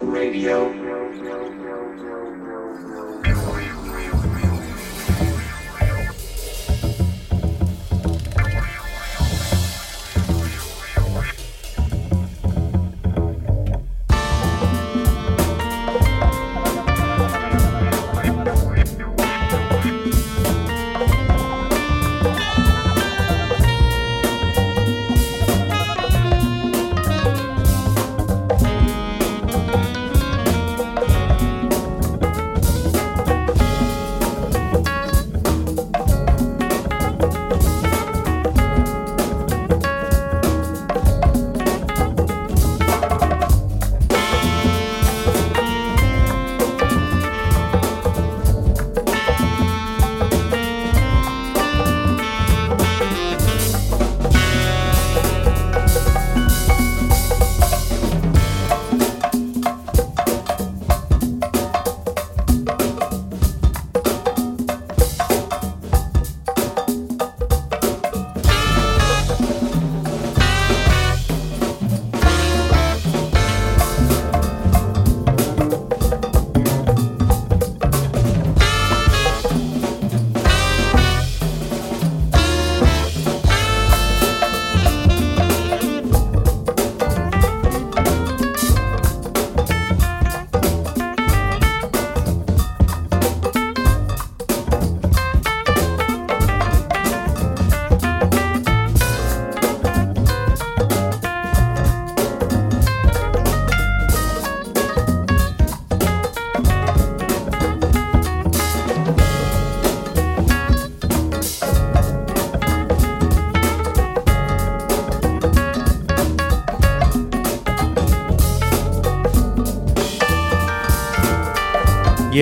Radio. 0.00 0.71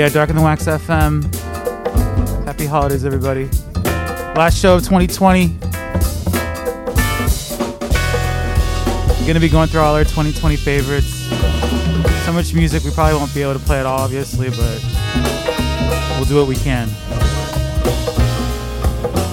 Yeah, 0.00 0.08
Darker 0.08 0.32
the 0.32 0.40
Wax 0.40 0.64
FM. 0.64 1.22
Happy 2.46 2.64
holidays, 2.64 3.04
everybody. 3.04 3.50
Last 4.34 4.56
show 4.56 4.76
of 4.76 4.82
2020. 4.82 5.54
I'm 9.12 9.26
gonna 9.26 9.40
be 9.40 9.50
going 9.50 9.68
through 9.68 9.80
all 9.80 9.94
our 9.94 10.04
2020 10.04 10.56
favorites. 10.56 11.28
So 12.24 12.32
much 12.32 12.54
music, 12.54 12.82
we 12.82 12.92
probably 12.92 13.18
won't 13.18 13.34
be 13.34 13.42
able 13.42 13.52
to 13.52 13.58
play 13.58 13.78
it 13.78 13.84
all, 13.84 14.00
obviously, 14.00 14.48
but 14.48 14.82
we'll 16.16 16.24
do 16.24 16.36
what 16.36 16.48
we 16.48 16.56
can. 16.56 16.88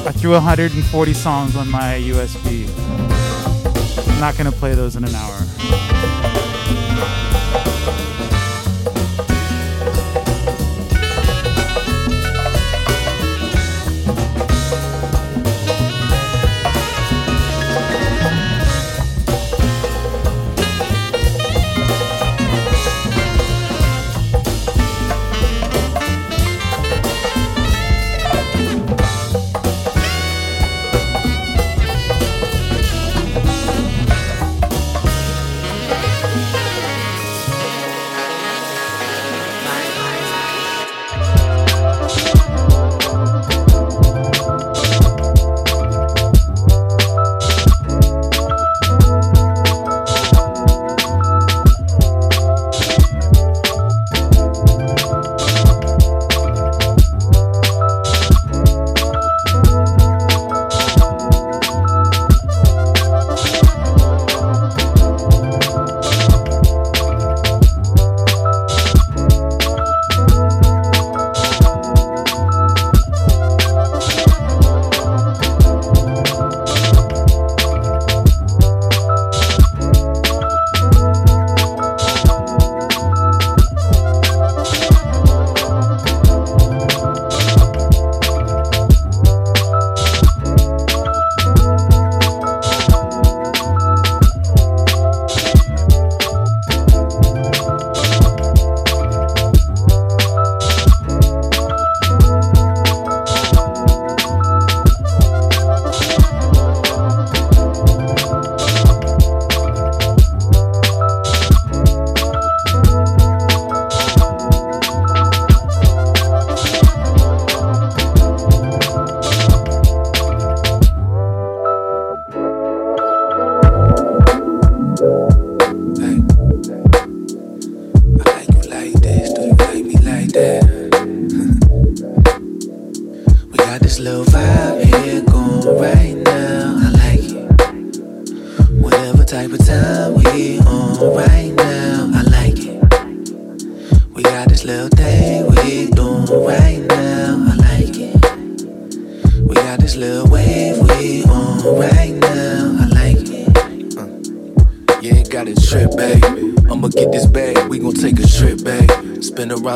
I 0.06 0.12
threw 0.18 0.34
140 0.34 1.14
songs 1.14 1.56
on 1.56 1.70
my 1.70 1.94
USB. 1.94 2.68
I'm 4.12 4.20
not 4.20 4.36
gonna 4.36 4.52
play 4.52 4.76
those 4.76 4.98
in 4.98 5.06
an 5.06 5.16
hour. 5.16 5.38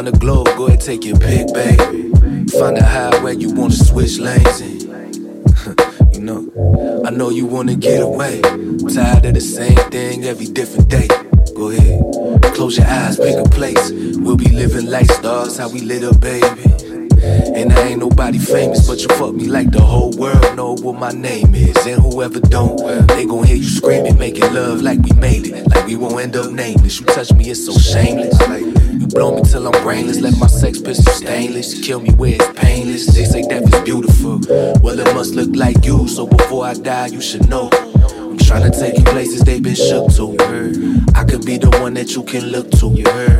Around 0.02 0.14
the 0.14 0.20
globe, 0.20 0.48
go 0.58 0.68
ahead, 0.68 0.82
take 0.82 1.06
your 1.06 1.18
pick, 1.18 1.54
baby. 1.54 2.10
Find 2.58 2.78
a 2.78 2.84
highway 2.84 3.36
you 3.36 3.54
wanna 3.54 3.74
switch 3.74 4.18
lanes 4.18 4.62
in. 4.62 4.80
you 6.12 6.22
know, 6.22 7.04
I 7.06 7.12
know 7.12 7.30
you 7.30 7.46
wanna 7.46 7.76
get 7.76 8.02
away. 8.02 8.42
Tired 8.42 9.26
of 9.26 9.34
the 9.36 9.42
same 9.42 9.78
thing 9.92 10.24
every 10.26 10.48
different 10.48 10.90
day. 10.90 11.08
Go 11.56 11.70
ahead, 11.70 12.54
close 12.56 12.78
your 12.78 12.88
eyes, 12.88 13.18
pick 13.18 13.38
a 13.38 13.48
place. 13.50 13.92
We'll 14.18 14.38
be 14.38 14.50
living 14.50 14.88
like 14.88 15.06
stars, 15.12 15.58
how 15.58 15.70
we 15.70 15.82
lit 15.82 16.04
up, 16.04 16.20
baby. 16.20 16.64
And 17.24 17.72
I 17.72 17.90
ain't 17.90 18.00
nobody 18.00 18.40
famous, 18.40 18.88
but 18.88 19.02
you 19.02 19.08
fuck 19.10 19.36
me 19.36 19.46
like 19.46 19.70
the 19.70 19.82
whole 19.82 20.12
world 20.14 20.42
know 20.56 20.76
what 20.76 20.96
my 21.00 21.12
name 21.12 21.54
is. 21.54 21.78
And 21.86 22.02
whoever 22.02 22.40
don't, 22.40 22.78
they 23.08 23.26
gon' 23.26 23.46
hear 23.46 23.58
you 23.58 23.70
screaming, 23.70 24.18
making 24.18 24.52
love 24.54 24.82
like 24.82 25.00
we 25.00 25.12
made 25.14 25.48
it, 25.48 25.68
like 25.70 25.86
we 25.86 25.96
won't 25.96 26.20
end 26.20 26.36
up 26.36 26.52
nameless. 26.52 27.00
You 27.00 27.06
touch 27.08 27.32
me, 27.34 27.50
it's 27.50 27.66
so 27.66 27.74
brainless, 29.92 30.22
let 30.22 30.38
my 30.38 30.48
sex 30.48 30.80
pistol 30.80 31.12
stainless. 31.12 31.86
Kill 31.86 32.00
me 32.00 32.12
where 32.12 32.36
it's 32.36 32.60
painless. 32.60 33.08
They 33.08 33.26
say 33.26 33.42
death 33.42 33.74
is 33.74 33.82
beautiful, 33.82 34.40
well 34.82 34.98
it 34.98 35.14
must 35.14 35.36
look 35.36 35.54
like 35.54 35.84
you. 35.84 36.08
So 36.08 36.26
before 36.26 36.66
I 36.66 36.74
die, 36.76 37.08
you 37.08 37.20
should 37.20 37.50
know. 37.50 37.70
I'm 37.74 38.38
trying 38.38 38.72
to 38.72 38.80
take 38.80 38.98
you 38.98 39.04
places 39.04 39.42
they've 39.44 39.62
been 39.62 39.76
shook 39.76 40.10
to. 40.16 40.38
I 41.14 41.26
could 41.26 41.46
be 41.46 41.58
the 41.58 41.70
one 41.82 41.94
that 41.96 42.16
you 42.16 42.24
can 42.24 42.46
look 42.46 42.72
to. 42.80 42.88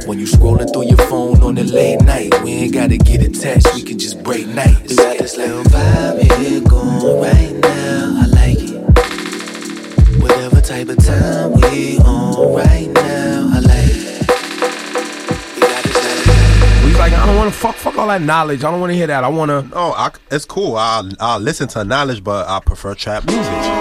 When 0.08 0.20
you 0.20 0.26
scrolling 0.26 0.72
through 0.74 0.88
your 0.88 1.04
phone 1.10 1.42
on 1.42 1.56
the 1.56 1.64
late 1.64 2.02
night, 2.02 2.34
we 2.44 2.52
ain't 2.52 2.74
gotta 2.74 2.98
get 2.98 3.22
attached, 3.22 3.74
we 3.74 3.82
can 3.82 3.98
just 3.98 4.22
break 4.22 4.46
night. 4.48 4.90
We 4.90 4.96
got 4.98 5.20
this 5.20 5.38
little 5.38 5.64
vibe 5.64 6.20
here 6.40 6.60
going 6.60 7.22
right 7.22 7.54
now. 7.62 8.24
I 8.24 8.26
like 8.40 8.60
it. 8.60 10.22
Whatever 10.22 10.60
type 10.60 10.90
of 10.90 10.98
time 10.98 11.51
all 18.02 18.08
that 18.08 18.22
knowledge. 18.22 18.64
I 18.64 18.72
don't 18.72 18.80
want 18.80 18.92
to 18.92 18.96
hear 18.96 19.08
that. 19.08 19.24
I 19.24 19.28
want 19.28 19.50
to. 19.50 19.70
Oh, 19.74 19.94
I, 19.96 20.12
it's 20.32 20.46
cool. 20.46 20.76
I'll, 20.76 21.10
I'll 21.20 21.40
listen 21.40 21.68
to 21.70 21.84
knowledge, 21.84 22.24
but 22.24 22.48
I 22.48 22.60
prefer 22.60 22.96
trap 22.96 23.26
music. 23.26 23.81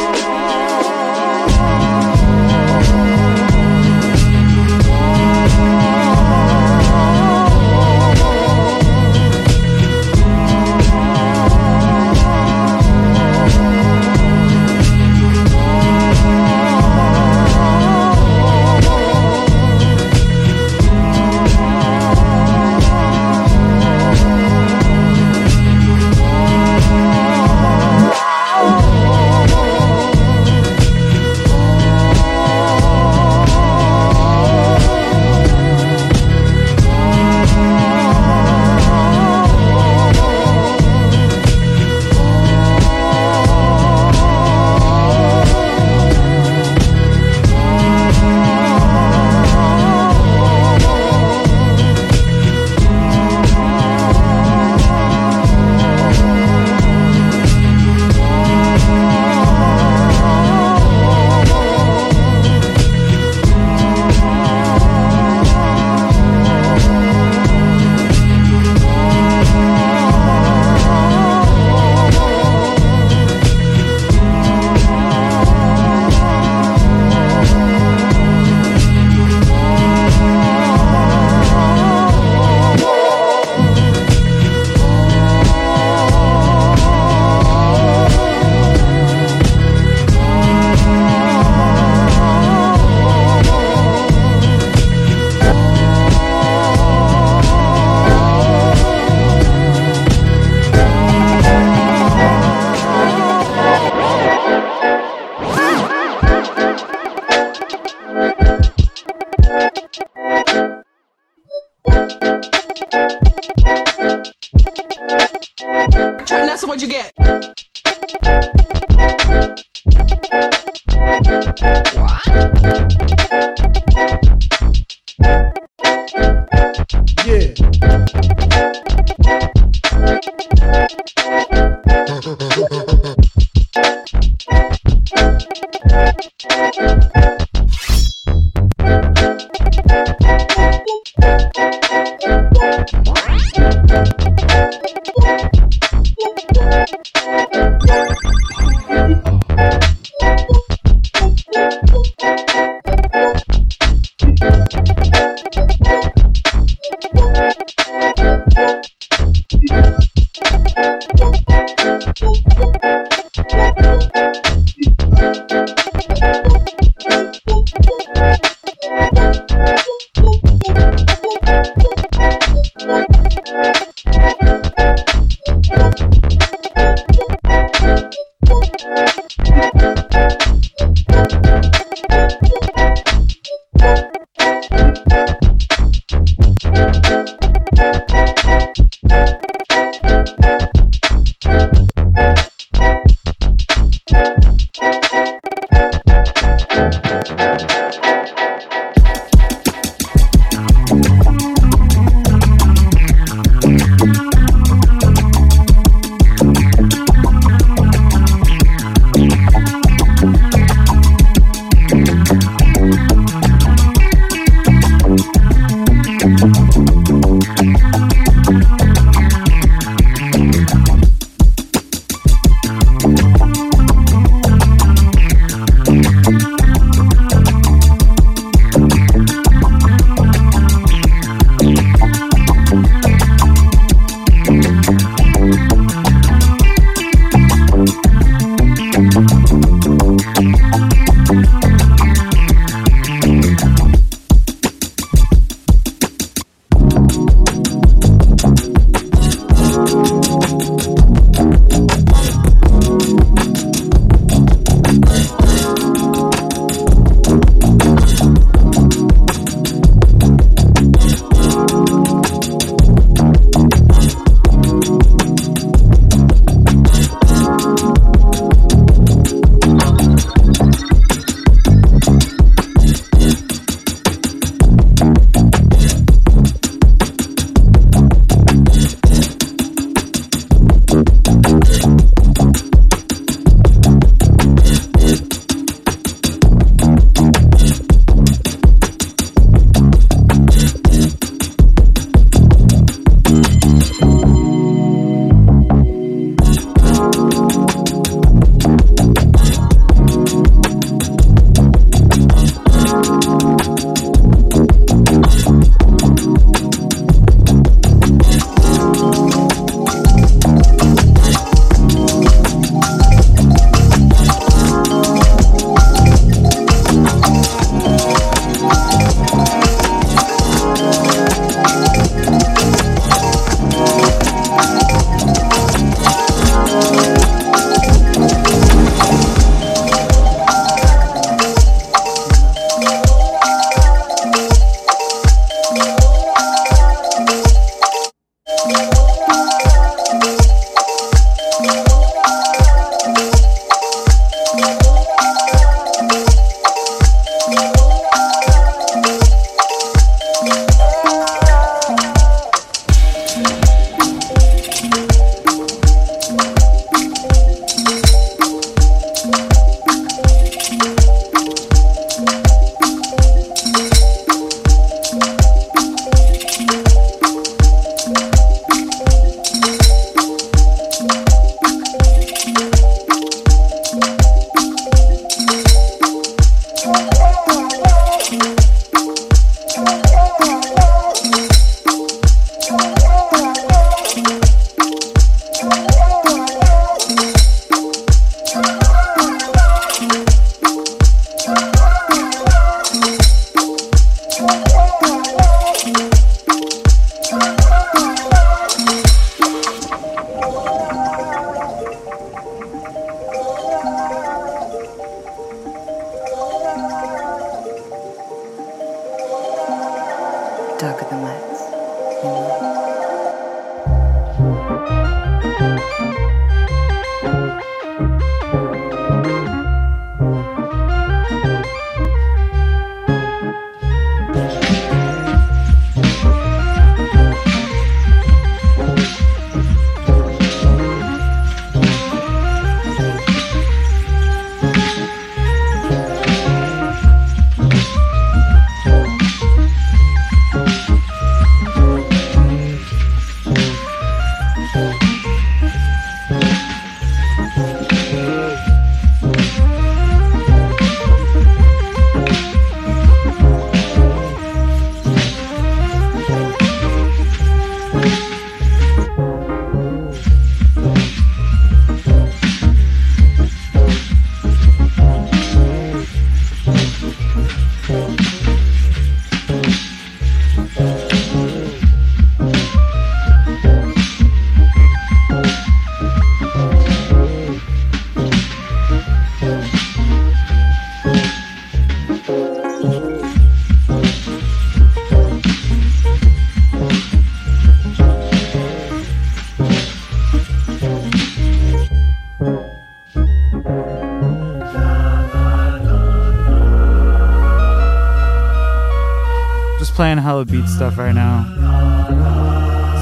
Stuff 500.81 500.97
right 500.97 501.15
now. 501.15 501.45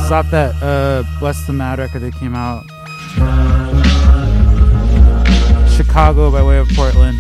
Stop 0.07 0.27
that 0.31 0.61
uh 0.61 1.05
Bless 1.21 1.47
the 1.47 1.53
Mad 1.53 1.79
record 1.79 2.01
that 2.01 2.13
came 2.15 2.35
out. 2.35 2.65
Chicago 5.71 6.33
by 6.33 6.43
way 6.43 6.59
of 6.59 6.67
Portland. 6.75 7.17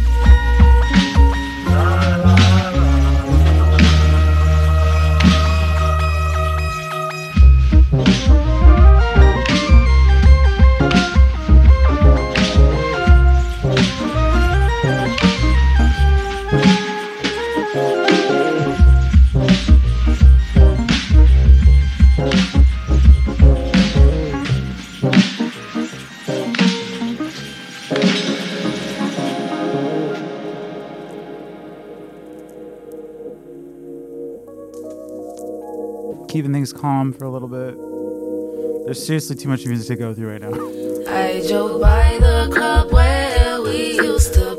Calm 36.79 37.13
for 37.13 37.25
a 37.25 37.31
little 37.31 37.49
bit. 37.49 37.77
There's 38.87 39.05
seriously 39.05 39.37
too 39.37 39.49
much 39.49 39.67
music 39.67 39.99
to 39.99 40.03
go 40.03 40.15
through 40.15 40.31
right 40.31 40.41
now. 40.41 40.53
I 41.13 41.41
by 41.79 42.19
the 42.21 42.51
club 42.53 42.93
where 42.93 43.61
we 43.63 43.95
used 43.95 44.35
to 44.35 44.58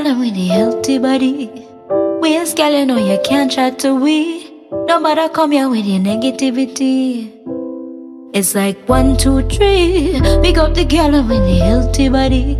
with 0.00 0.34
the 0.34 0.48
healthy 0.48 0.96
body. 0.98 1.50
We 2.22 2.38
girl, 2.54 2.72
you 2.72 2.86
know 2.86 2.96
you 2.96 3.18
can't 3.24 3.52
chat 3.52 3.78
to 3.80 3.94
we. 3.94 4.50
No 4.88 4.98
matter 4.98 5.28
come 5.28 5.52
here 5.52 5.68
with 5.68 5.84
your 5.84 6.00
negativity. 6.00 7.30
It's 8.32 8.54
like 8.54 8.88
one, 8.88 9.18
two, 9.18 9.42
three. 9.48 10.18
Pick 10.42 10.56
up 10.56 10.72
the 10.74 10.86
girl 10.86 11.10
with 11.10 11.28
the 11.28 11.58
healthy 11.62 12.08
body. 12.08 12.56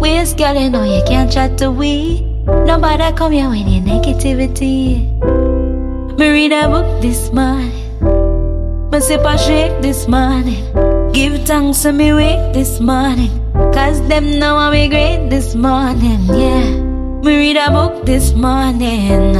Waist 0.00 0.38
girl, 0.38 0.60
you 0.60 0.68
know 0.68 0.82
you 0.82 1.02
can't 1.06 1.30
chat 1.30 1.56
to 1.58 1.70
we. 1.70 2.22
No 2.46 2.78
matter 2.78 3.16
come 3.16 3.32
here 3.32 3.48
with 3.48 3.68
your 3.68 3.82
negativity. 3.82 5.06
Me 6.18 6.28
read 6.28 6.50
a 6.50 6.68
book 6.68 7.00
this 7.00 7.32
morning. 7.32 8.90
Me 8.90 8.98
sip 8.98 9.20
a 9.24 9.38
shake 9.38 9.80
this 9.82 10.08
morning. 10.08 10.64
Give 11.12 11.40
thanks 11.46 11.82
to 11.82 11.92
me 11.92 12.12
wake 12.12 12.52
this 12.54 12.80
morning. 12.80 13.45
Cause 13.56 14.06
them 14.08 14.38
know 14.38 14.56
I'm 14.56 14.90
great 14.90 15.30
this 15.30 15.54
morning, 15.54 16.20
yeah. 16.28 16.70
Me 17.24 17.36
read 17.36 17.56
a 17.56 17.70
book 17.70 18.04
this 18.04 18.34
morning. 18.34 19.32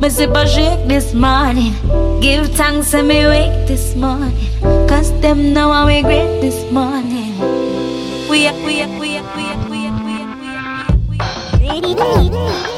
Me 0.00 0.08
sip 0.10 0.30
a 0.30 0.46
shake 0.46 0.86
this 0.86 1.12
morning. 1.12 1.74
Give 2.20 2.46
thanks 2.54 2.92
to 2.92 3.02
me 3.02 3.26
wake 3.26 3.66
this 3.66 3.96
morning. 3.96 4.32
Cause 4.88 5.10
them 5.20 5.52
know 5.52 5.72
I'm 5.72 6.04
great 6.04 6.40
this 6.40 6.70
morning. 6.70 7.34
We 8.30 8.46
are, 8.46 8.54
we 8.64 8.82
are, 8.82 9.00
we 9.00 9.18
are, 9.18 9.26
we 9.36 9.44
are, 9.50 9.68
we 9.68 9.86
are, 9.88 10.02
we 10.04 10.18
are, 11.68 11.90
we 11.90 11.98
are, 11.98 12.77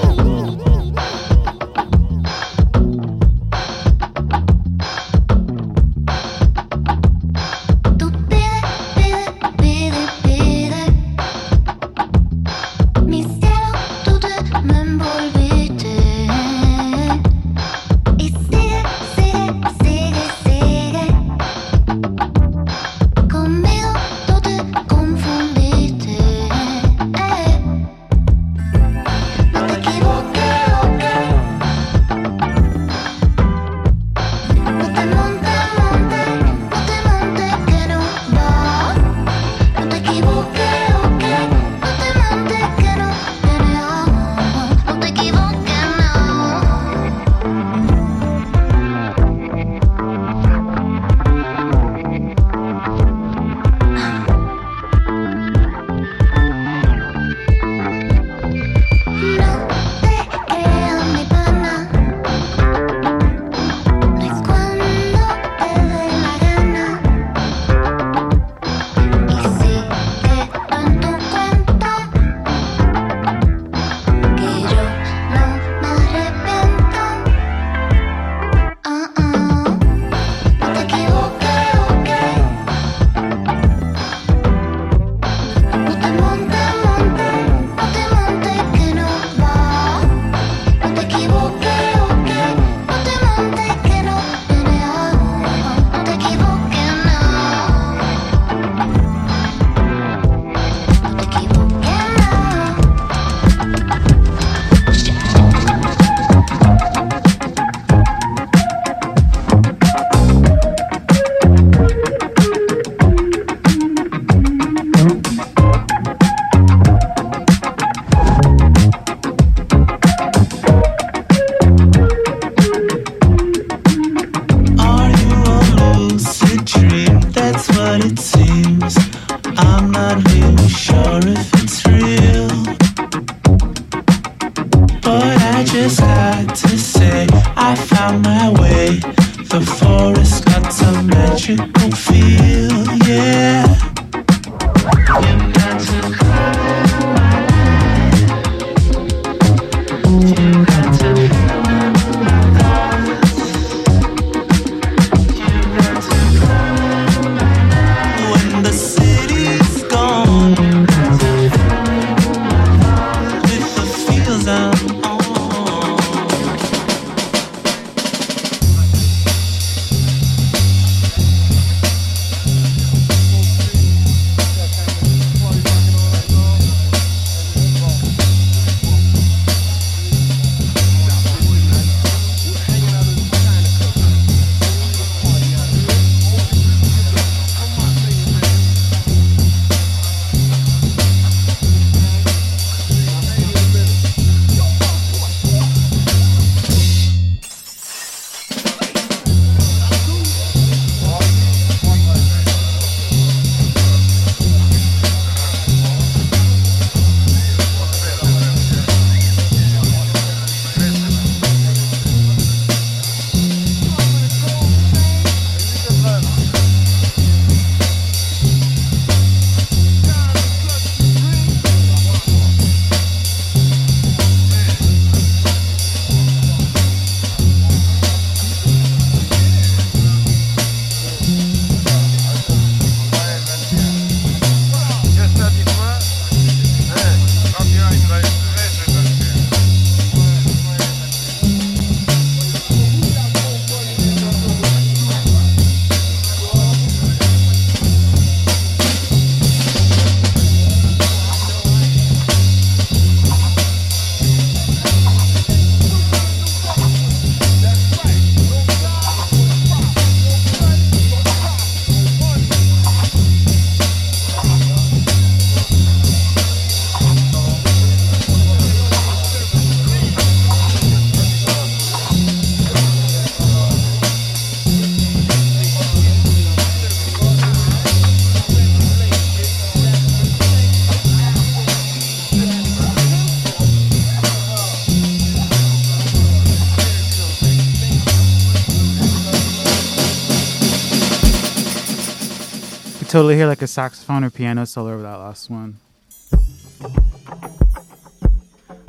totally 293.11 293.35
hear 293.35 293.49
like 293.49 293.61
a 293.61 293.67
saxophone 293.67 294.23
or 294.23 294.31
piano 294.31 294.65
solo 294.65 294.93
over 294.93 295.03
that 295.03 295.17
last 295.17 295.51
one. 295.51 295.81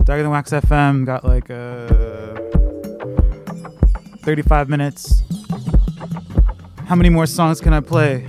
Dog 0.04 0.20
in 0.20 0.24
the 0.24 0.30
Wax 0.30 0.52
FM 0.52 1.08
got 1.08 1.26
like 1.26 1.50
uh, 1.50 2.36
35 4.24 4.70
minutes. 4.70 5.24
How 6.86 6.94
many 6.94 7.10
more 7.10 7.26
songs 7.26 7.60
can 7.60 7.74
I 7.74 7.80
play? 7.80 8.28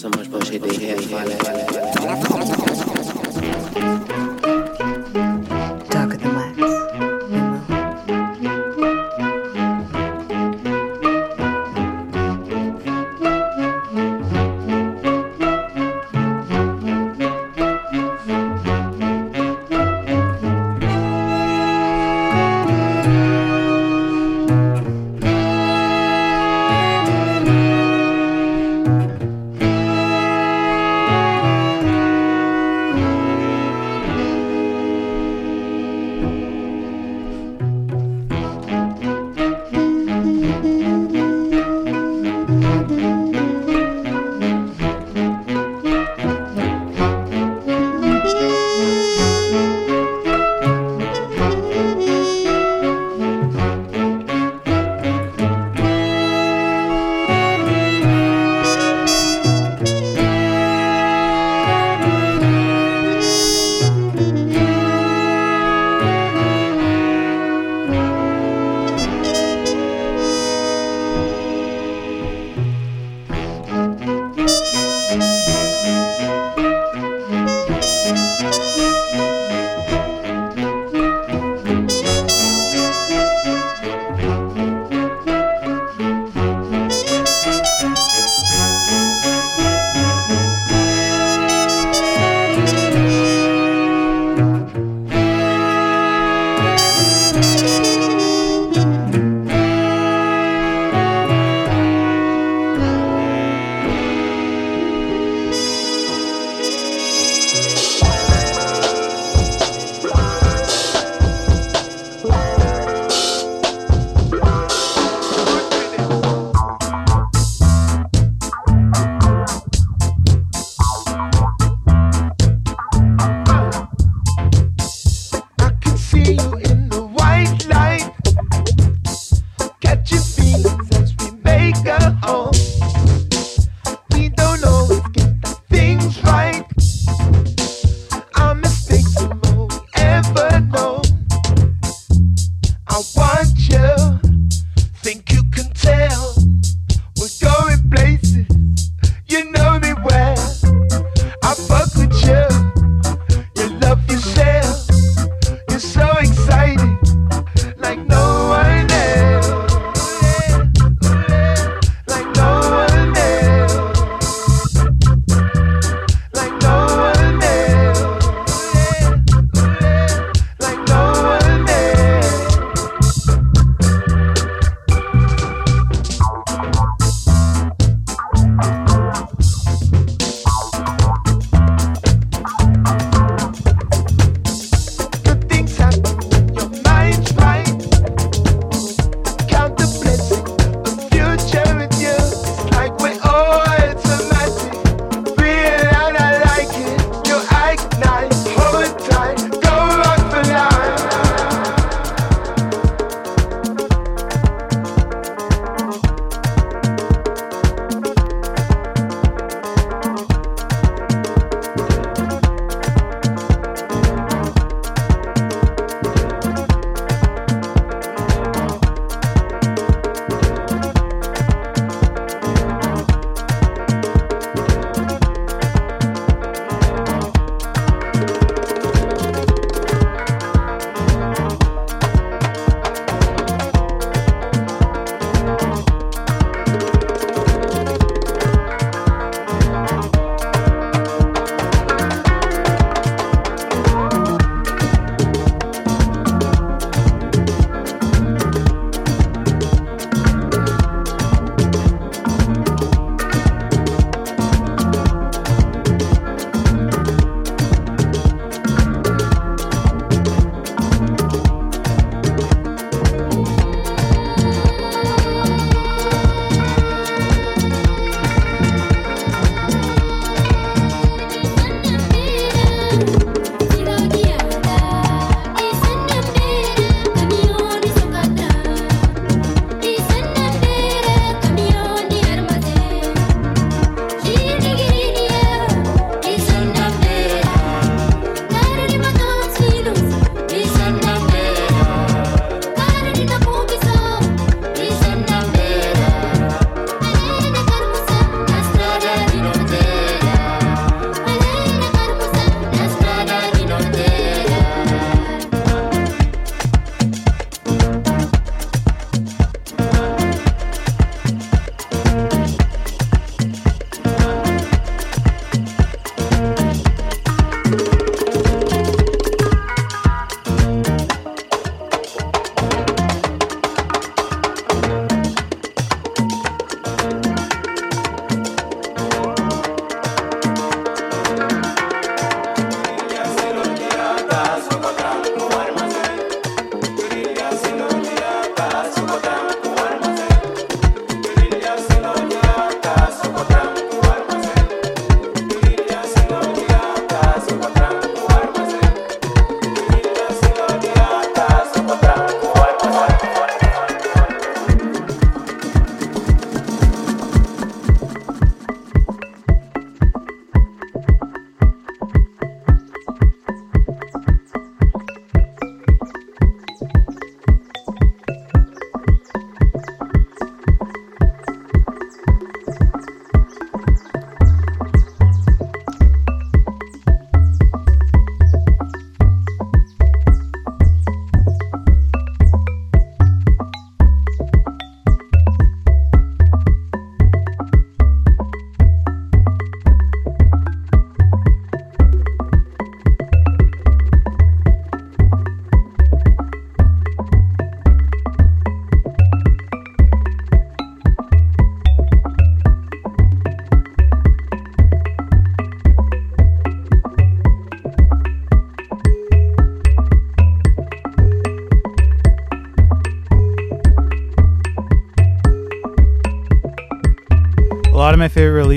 so 0.00 0.08
much 0.08 0.30
bullshit 0.30 0.62
they 0.62 0.79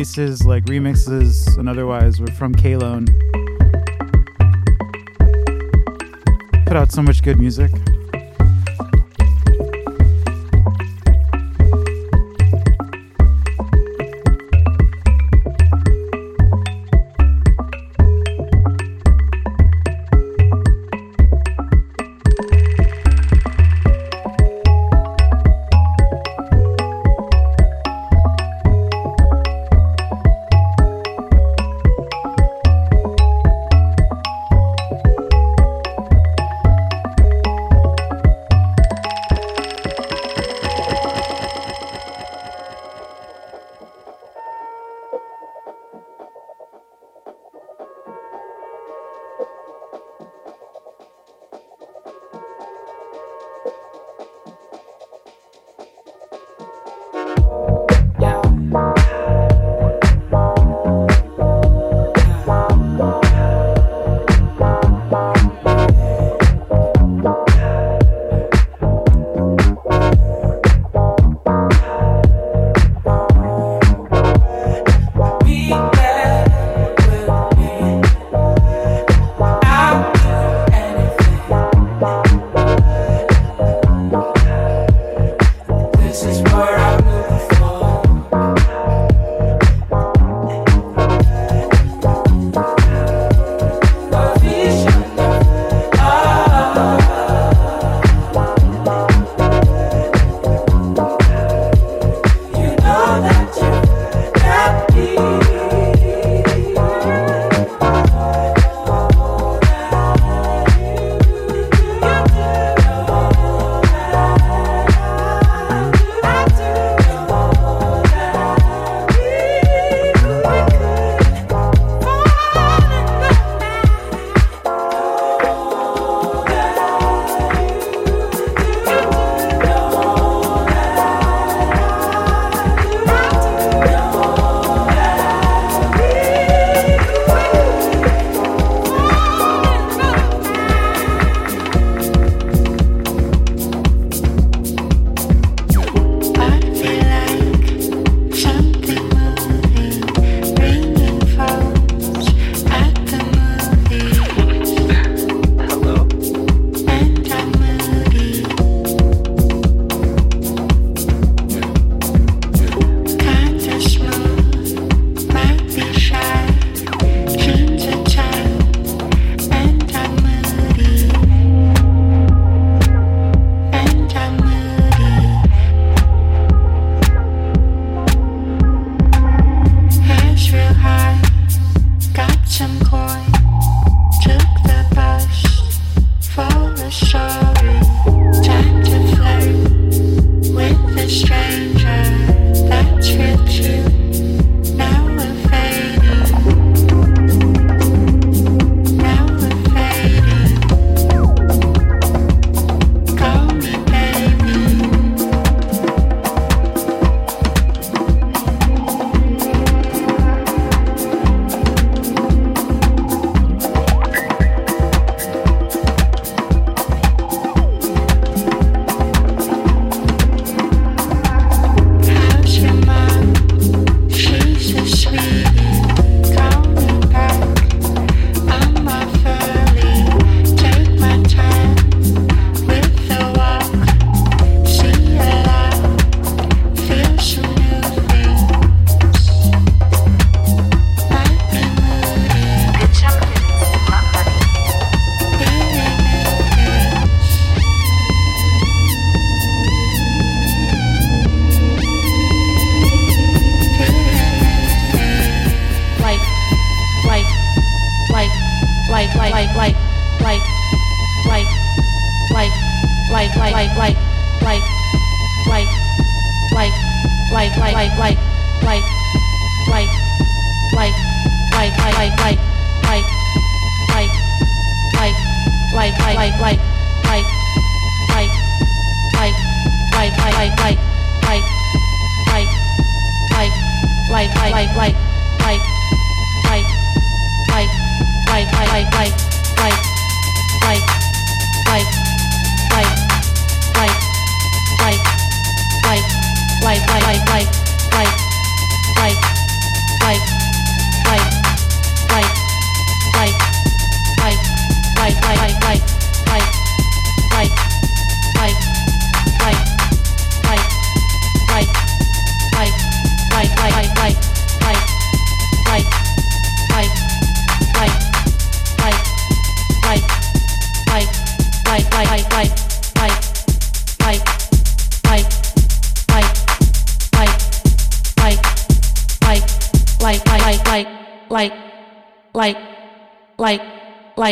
releases, 0.03 0.45
like 0.45 0.65
remixes 0.65 1.57
and 1.57 1.69
otherwise, 1.69 2.19
were 2.19 2.27
from 2.27 2.53
Kalone. 2.53 3.07
Put 6.65 6.75
out 6.75 6.91
so 6.91 7.01
much 7.01 7.23
good 7.23 7.39
music. 7.39 7.71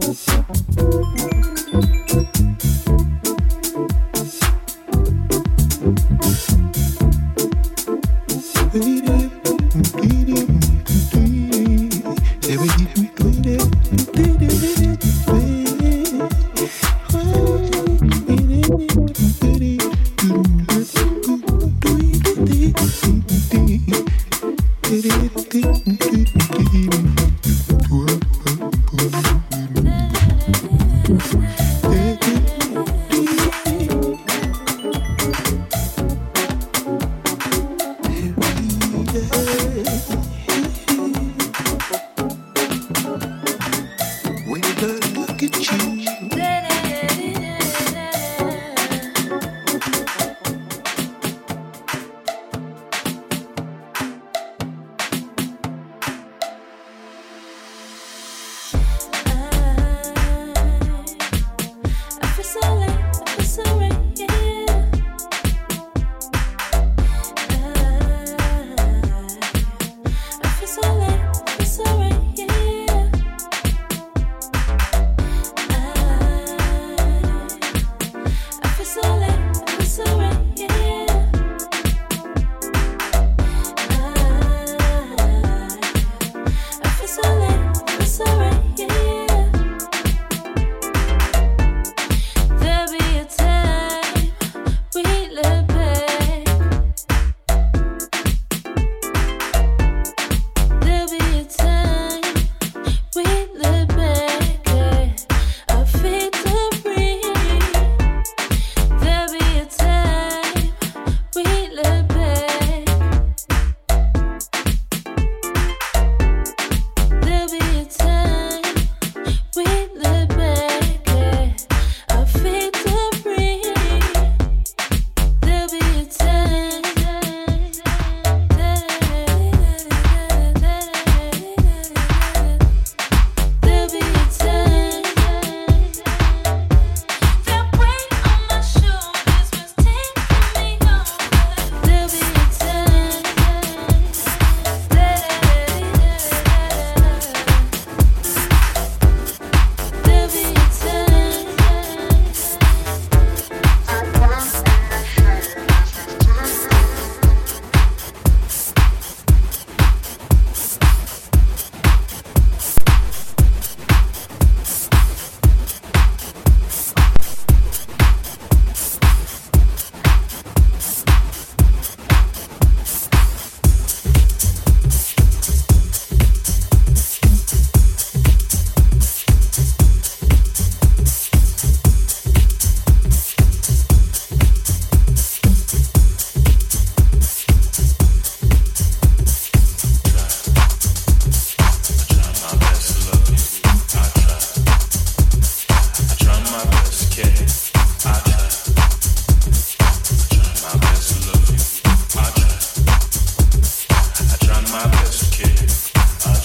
Thank 0.00 0.24
you. 2.64 2.69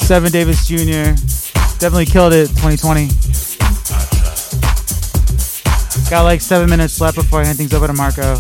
Seven 0.06 0.32
Davis 0.32 0.68
Jr. 0.68 1.18
Definitely 1.80 2.06
killed 2.06 2.32
it 2.32 2.50
2020. 2.50 3.08
Got 6.12 6.22
like 6.22 6.42
seven 6.42 6.70
minutes 6.70 7.02
left 7.02 7.16
before 7.16 7.42
I 7.42 7.46
hand 7.46 7.58
things 7.58 7.74
over 7.74 7.88
to 7.88 7.94
Marco. 7.94 8.36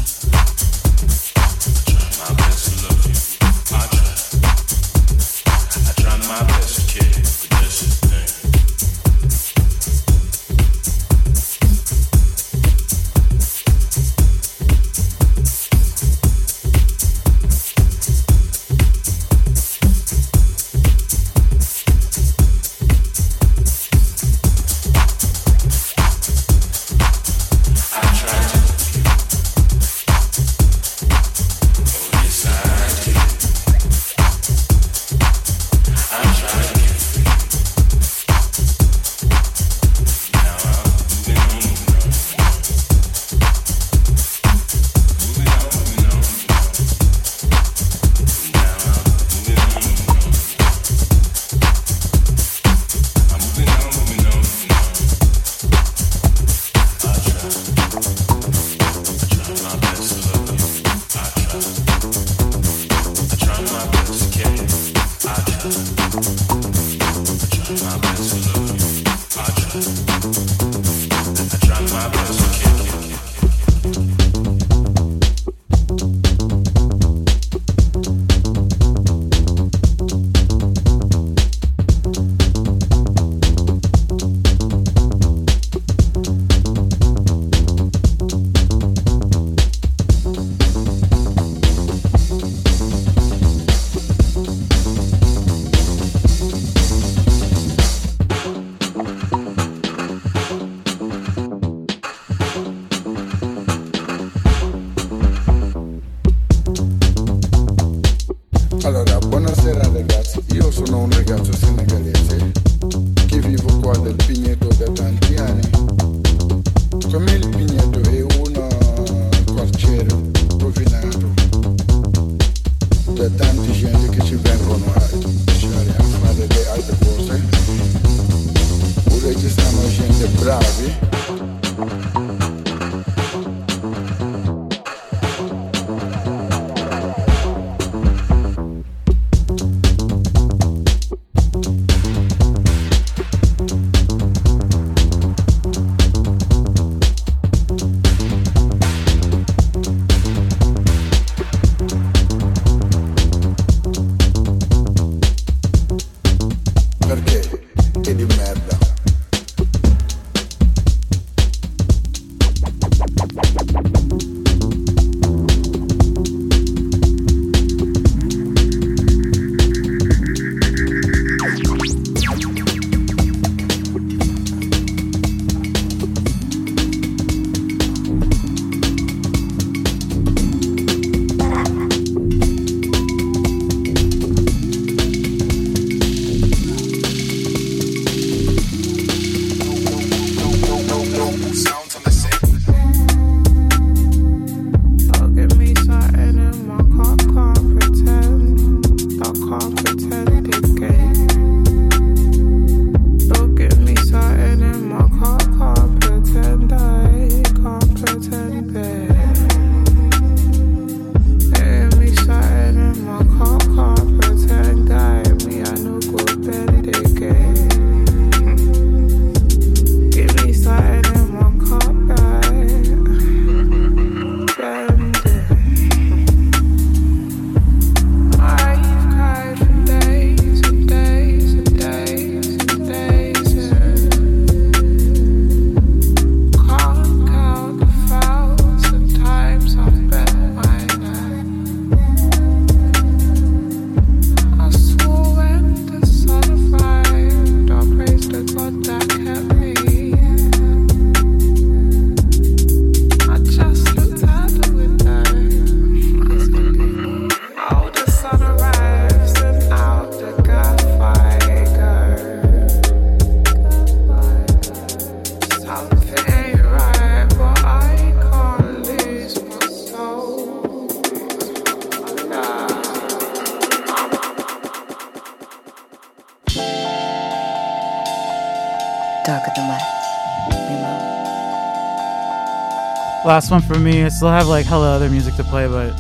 last 283.25 283.51
one 283.51 283.61
for 283.61 283.77
me. 283.79 284.03
I 284.03 284.09
still 284.09 284.29
have 284.29 284.47
like 284.47 284.65
hella 284.65 284.95
other 284.95 285.09
music 285.09 285.35
to 285.35 285.43
play, 285.43 285.67
but 285.67 285.93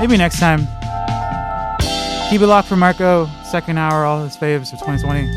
maybe 0.00 0.16
next 0.16 0.40
time. 0.40 0.66
Keep 2.30 2.40
it 2.40 2.46
locked 2.46 2.68
for 2.68 2.76
Marco. 2.76 3.28
Second 3.44 3.78
hour, 3.78 4.04
all 4.04 4.24
his 4.24 4.36
faves 4.36 4.70
for 4.70 4.76
2020. 4.76 5.28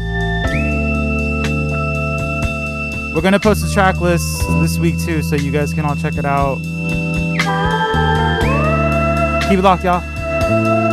We're 3.14 3.22
gonna 3.22 3.40
post 3.40 3.66
the 3.66 3.72
track 3.74 4.00
list 4.00 4.26
this 4.62 4.78
week 4.80 5.00
too, 5.00 5.22
so 5.22 5.36
you 5.36 5.52
guys 5.52 5.74
can 5.74 5.86
all 5.86 5.96
check 5.96 6.18
it 6.18 6.26
out. 6.26 6.58
Keep 9.50 9.60
it 9.60 9.64
locked, 9.64 9.84
y'all. 9.84 10.87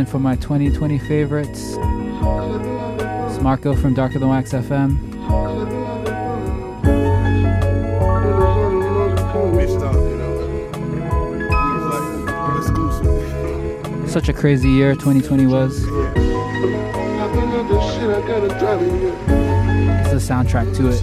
In 0.00 0.06
for 0.06 0.18
my 0.18 0.34
2020 0.36 0.98
favorites. 0.98 1.76
It's 1.76 3.40
Marco 3.40 3.76
from 3.76 3.92
Darker 3.94 4.18
Than 4.18 4.30
Wax 4.30 4.52
FM. 4.52 4.98
Such 14.08 14.28
a 14.28 14.32
crazy 14.32 14.70
year 14.70 14.94
2020 14.94 15.46
was. 15.46 15.76
It's 15.76 15.86
the 20.10 20.18
soundtrack 20.18 20.74
to 20.76 20.88
it. 20.88 21.02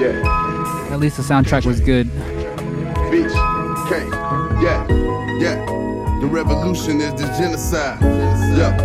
Yeah. 0.00 0.92
At 0.92 1.00
least 1.00 1.16
the 1.16 1.22
soundtrack 1.22 1.66
was 1.66 1.80
good. 1.80 2.10
Beach, 3.10 3.32
K, 3.88 4.06
yeah, 4.62 4.86
yeah. 5.40 5.79
The 6.20 6.26
revolution 6.26 7.00
is 7.00 7.14
the 7.14 7.26
genocide. 7.38 7.98
Yeah, 8.02 8.76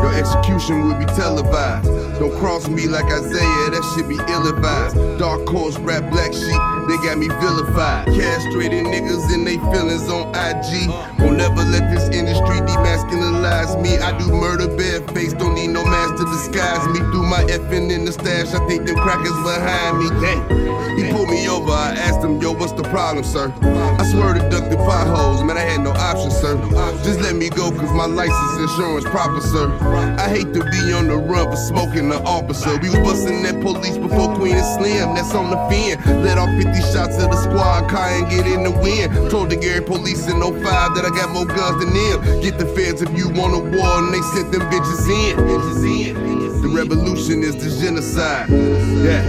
your 0.00 0.14
execution 0.14 0.86
will 0.86 0.94
be 0.94 1.06
televised. 1.06 1.90
Don't 2.20 2.38
cross 2.38 2.68
me 2.68 2.86
like 2.86 3.06
Isaiah, 3.06 3.70
that 3.70 3.92
should 3.94 4.08
be 4.08 4.14
ill 4.14 4.46
advised. 4.48 4.94
Dark 5.18 5.48
horse, 5.48 5.76
rap 5.78 6.08
black 6.12 6.32
sheep, 6.32 6.60
they 6.88 6.96
got 7.06 7.18
me 7.18 7.28
vilified. 7.28 8.06
Castrated 8.06 8.84
niggas 8.86 9.32
and 9.32 9.46
they 9.46 9.58
feelings 9.72 10.08
on 10.08 10.28
IG. 10.34 10.88
Won't 11.20 11.38
never 11.38 11.64
let 11.64 11.90
this 11.92 12.08
industry 12.10 12.60
demasculinize 12.62 13.80
me. 13.80 13.98
I 13.98 14.16
do 14.18 14.30
murder 14.30 14.68
barefaced, 14.76 15.38
don't 15.38 15.54
need 15.54 15.68
no 15.68 15.84
mask 15.84 16.16
to 16.16 16.24
disguise 16.24 16.86
me. 16.88 17.00
Through 17.10 17.26
my 17.26 17.44
effing 17.44 17.90
in 17.90 18.04
the 18.04 18.12
stash, 18.12 18.54
I 18.54 18.66
think 18.68 18.86
them 18.86 18.96
crackers 18.96 19.38
behind 19.42 19.98
me. 19.98 20.08
Damn. 20.20 20.64
He 20.96 21.10
pulled 21.10 21.28
me 21.28 21.48
over, 21.48 21.72
I 21.72 21.90
asked 21.98 22.22
him, 22.22 22.40
yo, 22.40 22.52
what's 22.52 22.72
the 22.72 22.84
problem, 22.84 23.24
sir? 23.24 23.52
I 23.98 24.04
swear 24.12 24.34
to 24.34 24.48
duck 24.48 24.70
the 24.70 24.76
potholes, 24.76 25.42
man, 25.42 25.56
I 25.56 25.62
had 25.62 25.80
no 25.80 25.90
option, 25.90 26.30
sir. 26.30 26.56
Just 27.02 27.20
let 27.20 27.34
me 27.34 27.50
go, 27.50 27.72
cause 27.72 27.92
my 27.92 28.06
license 28.06 28.70
insurance 28.70 29.04
proper, 29.06 29.40
sir. 29.40 29.72
I 30.18 30.28
hate 30.28 30.54
to 30.54 30.62
be 30.70 30.92
on 30.92 31.08
the 31.08 31.16
run 31.16 31.50
for 31.50 31.56
smoking 31.56 32.10
the 32.10 32.22
officer. 32.22 32.78
We 32.78 32.90
was 32.90 32.98
busting 32.98 33.42
that 33.42 33.60
police 33.60 33.98
before 33.98 34.36
Queen 34.36 34.54
and 34.54 34.66
Slim, 34.78 35.14
that's 35.16 35.34
on 35.34 35.50
the 35.50 35.58
fin. 35.66 35.98
Let 36.22 36.38
off 36.38 36.50
50 36.62 36.73
shots 36.82 37.16
of 37.22 37.30
the 37.30 37.36
squad 37.36 37.90
car 37.90 38.08
and 38.08 38.28
get 38.30 38.46
in 38.46 38.64
the 38.64 38.70
wind. 38.70 39.30
Told 39.30 39.50
the 39.50 39.56
Gary 39.56 39.82
police 39.82 40.26
in 40.28 40.40
05 40.40 40.62
that 40.94 41.04
I 41.04 41.10
got 41.10 41.30
more 41.30 41.46
guns 41.46 41.84
than 41.84 41.92
them. 41.92 42.40
Get 42.40 42.58
the 42.58 42.66
feds 42.66 43.02
if 43.02 43.10
you 43.16 43.28
want 43.28 43.54
a 43.54 43.60
war, 43.60 43.98
and 44.02 44.14
they 44.14 44.22
sent 44.34 44.52
them 44.52 44.62
bitches 44.70 45.06
in. 45.08 45.36
The 46.62 46.68
revolution 46.68 47.42
is 47.42 47.56
the 47.56 47.68
genocide. 47.80 48.48
Yeah, 48.48 49.20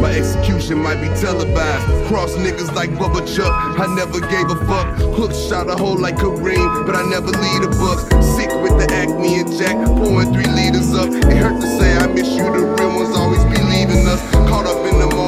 my 0.00 0.14
execution 0.14 0.78
might 0.78 1.00
be 1.02 1.08
televised. 1.18 1.84
Cross 2.06 2.36
niggas 2.36 2.72
like 2.74 2.90
Bubba 2.90 3.26
Chuck, 3.26 3.50
I 3.50 3.86
never 3.94 4.20
gave 4.20 4.46
a 4.48 4.56
fuck. 4.66 4.86
Hook 5.18 5.32
shot 5.32 5.68
a 5.68 5.74
hole 5.74 5.98
like 5.98 6.16
Kareem, 6.16 6.86
but 6.86 6.94
I 6.94 7.02
never 7.10 7.34
lead 7.34 7.64
a 7.64 7.70
buck. 7.82 7.98
Sick 8.22 8.50
with 8.62 8.78
the 8.78 8.86
acne 8.94 9.40
and 9.42 9.50
Jack, 9.58 9.74
pouring 9.86 10.32
three 10.32 10.46
liters 10.46 10.94
up. 10.94 11.10
It 11.10 11.24
hurt 11.36 11.60
to 11.60 11.68
say 11.78 11.96
I 11.96 12.06
miss 12.06 12.28
you, 12.30 12.44
the 12.46 12.62
real 12.78 12.94
ones 12.94 13.16
always 13.16 13.42
be 13.50 13.58
leaving 13.66 14.06
us. 14.06 14.22
Caught 14.46 14.66
up 14.66 14.86
in 14.86 14.98
the 15.00 15.08
moment, 15.10 15.23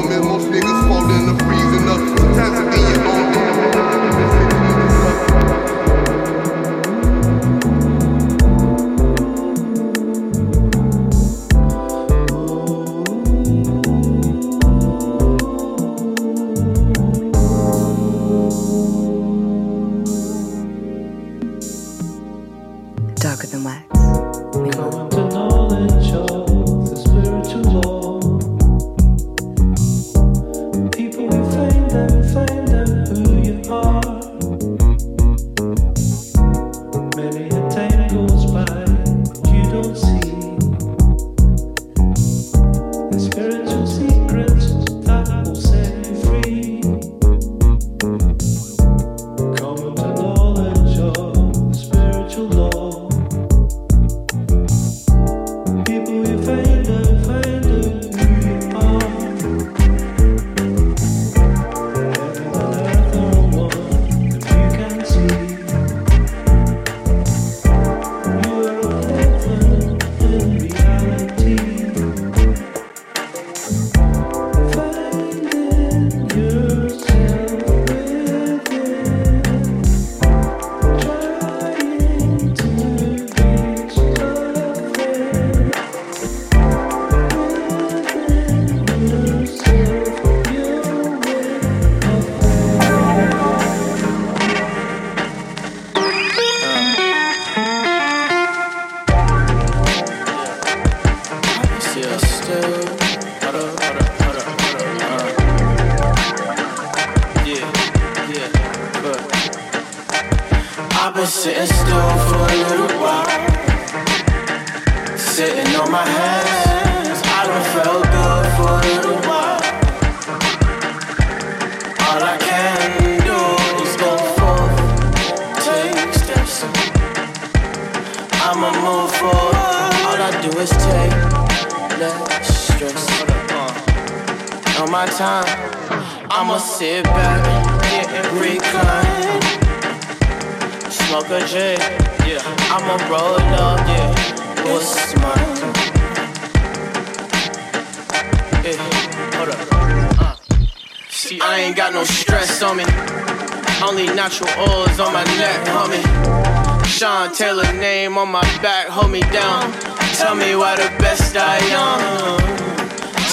natural 154.27 154.69
oils 154.69 154.99
on 154.99 155.13
my 155.13 155.23
neck, 155.39 155.65
homie. 155.67 156.85
Sean 156.85 157.31
Taylor 157.33 157.71
name 157.71 158.17
on 158.17 158.29
my 158.29 158.41
back, 158.61 158.87
hold 158.87 159.09
me 159.09 159.21
down. 159.21 159.71
Tell 160.19 160.35
me 160.35 160.53
why 160.53 160.75
the 160.75 160.89
best 160.99 161.33
I 161.37 161.55
am. 161.71 162.35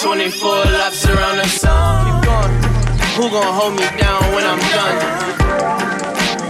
24 0.01 0.49
laps 0.71 1.05
around 1.05 1.37
the 1.39 1.49
sun. 1.49 2.05
Keep 2.05 2.29
going. 2.29 2.53
Who 3.17 3.29
gon' 3.29 3.53
hold 3.59 3.73
me 3.75 3.87
down 3.99 4.21
when 4.33 4.45
I'm 4.47 4.63
done? 4.71 4.97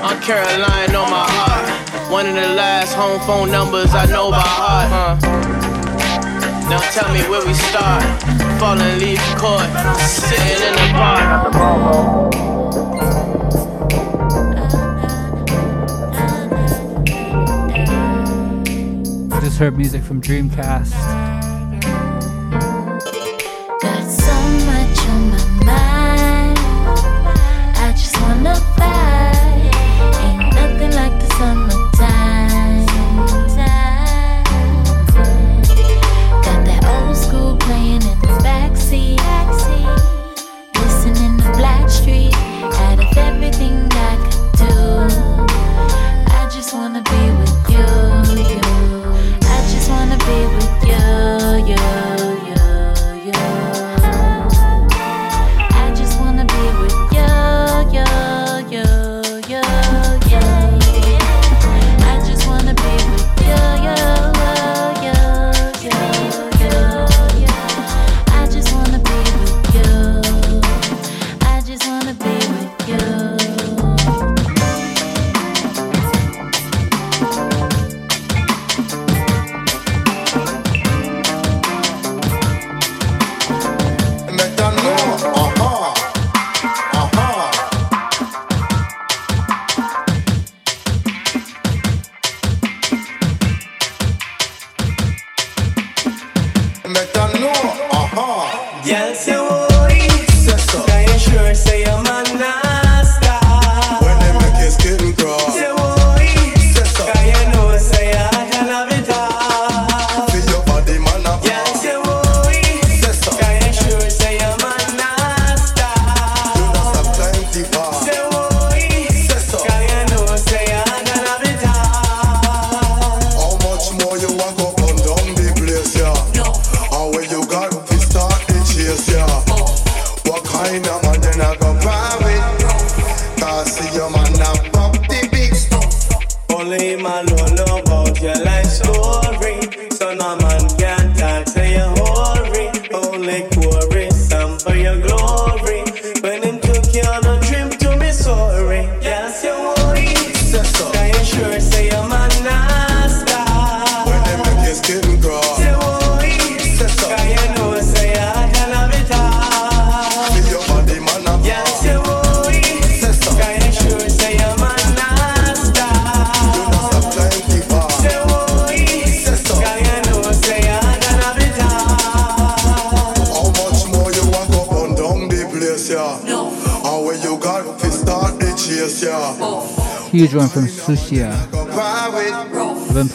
I'm 0.05 0.21
Caroline 0.21 0.93
on 0.93 1.09
my 1.09 1.25
heart. 1.37 2.11
One 2.11 2.27
of 2.27 2.35
the 2.35 2.49
last 2.53 2.93
home 2.93 3.19
phone 3.21 3.49
numbers 3.49 3.95
I 3.95 4.05
know 4.05 4.29
by 4.29 4.45
heart. 4.61 4.87
Huh? 4.93 5.15
Now 6.69 6.81
tell 6.93 7.11
me 7.11 7.21
where 7.31 7.43
we 7.47 7.55
start. 7.55 8.03
Falling 8.59 8.99
leaf 8.99 9.25
court, 9.41 9.69
sitting 10.05 10.61
in 10.69 10.73
the 10.81 10.89
park. 10.93 12.54
Just 19.55 19.61
heard 19.61 19.77
music 19.77 20.03
from 20.03 20.19
Dreamcast. 20.19 21.34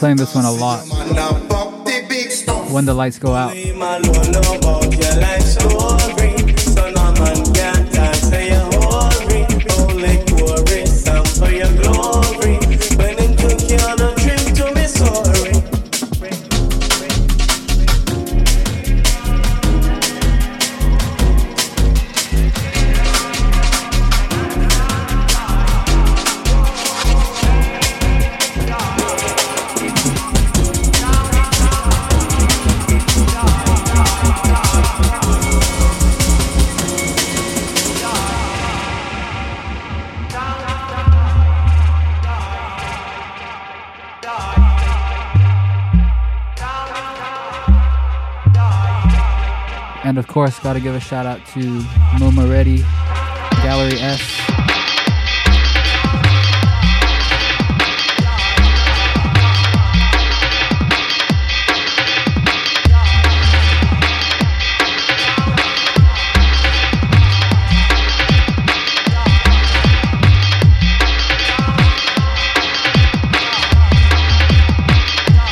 playing 0.01 0.17
this 0.17 0.35
one 0.35 0.47
a 0.47 0.51
lot. 0.51 0.81
When 2.73 2.87
the 2.87 2.95
lights 2.95 3.19
go 3.19 3.35
course, 50.31 50.61
got 50.61 50.75
to 50.75 50.81
give 50.81 50.95
a 50.95 51.01
shout 51.01 51.27
out 51.27 51.45
to 51.45 51.59
Moma 52.21 52.49
Ready 52.49 52.85
Gallery 53.65 53.99
S. 53.99 54.21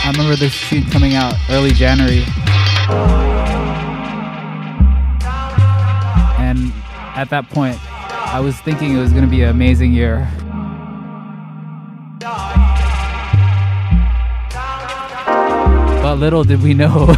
I 0.05 0.13
remember 0.13 0.37
this 0.37 0.53
shoot 0.53 0.89
coming 0.93 1.17
out 1.17 1.35
early 1.51 1.73
January. 1.73 2.25
at 7.19 7.31
that 7.31 7.51
point, 7.51 7.77
I 8.33 8.39
was 8.39 8.57
thinking 8.61 8.97
it 8.97 9.01
was 9.01 9.11
going 9.11 9.25
to 9.25 9.31
be 9.31 9.43
an 9.43 9.49
amazing 9.49 9.93
year. 9.93 10.31
But 16.01 16.15
little 16.21 16.45
did 16.45 16.63
we 16.63 16.75
know. 16.75 17.07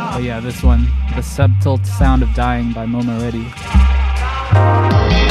oh 0.00 0.18
yeah, 0.22 0.40
this 0.42 0.62
one, 0.62 0.86
The 1.14 1.20
Subtle 1.20 1.84
Sound 1.84 2.22
of 2.22 2.32
Dying 2.32 2.72
by 2.72 2.86
Moma 2.86 3.20
Ready. 3.20 5.29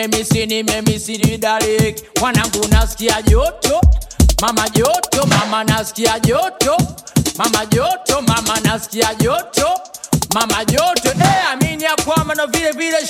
memesini 0.00 0.62
memesini 0.62 1.38
dariki, 1.38 2.04
wanangu 2.22 2.68
nasikia 2.68 3.22
joto. 3.22 3.80
Mama 4.42 4.68
joto 4.68 5.26
mama 5.26 5.64
nasikia 5.64 6.18
joto. 6.20 6.76
Mama 7.38 7.66
joto 7.66 8.22
mama 8.22 8.60
nasikia 8.64 9.14
joto. 9.14 9.80
Mama 10.34 10.64
joto. 10.64 11.08
Eh, 11.08 11.14
hey, 11.18 11.52
amini 11.52 11.84
ya 11.84 11.96
na 12.34 12.46
vile 12.46 12.72
vile 12.72 13.06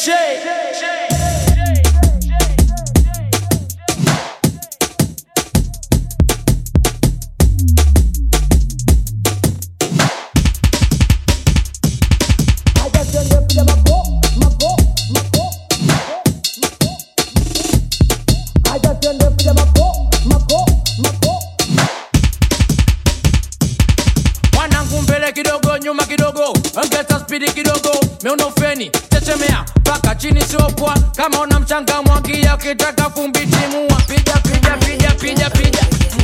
mbele 25.31 25.43
kidogo, 25.43 25.79
nyuma 25.79 26.05
kidogo, 26.07 26.43
ongeza 26.77 27.21
spidi 27.21 27.53
kidogo, 27.53 27.91
miundo 28.23 28.53
feni 28.61 28.91
chechemea. 29.11 29.65
Mpaka 29.81 30.15
chini, 30.15 30.41
siopwa 30.43 30.95
kama 31.17 31.41
una 31.41 31.61
mchanga 31.61 32.03
mwagia, 32.03 32.55
ukitaka 32.55 33.11
fumbi 33.11 33.39
timua, 33.39 34.01
piga 34.07 34.33
piga 34.33 34.77
piga 34.77 35.51
piga 35.51 35.81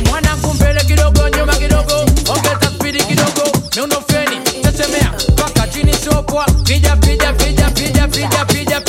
mwanangu 0.09 0.53
mbele 0.53 0.81
kidogo, 0.83 1.29
nyuma 1.29 1.55
kidogo, 1.55 1.93
ongeza 2.29 2.71
spidi 2.75 3.03
kidogo, 3.03 3.51
miundo 3.75 4.03
feni 4.07 4.41
chechemea. 4.63 5.13
Mpaka 5.33 5.67
chini, 5.67 5.93
siopwa, 5.93 6.45
pija 6.63 6.95
pija 6.95 7.33
pija 7.33 7.69
pija 7.71 8.07
pija 8.07 8.45
pija 8.45 8.81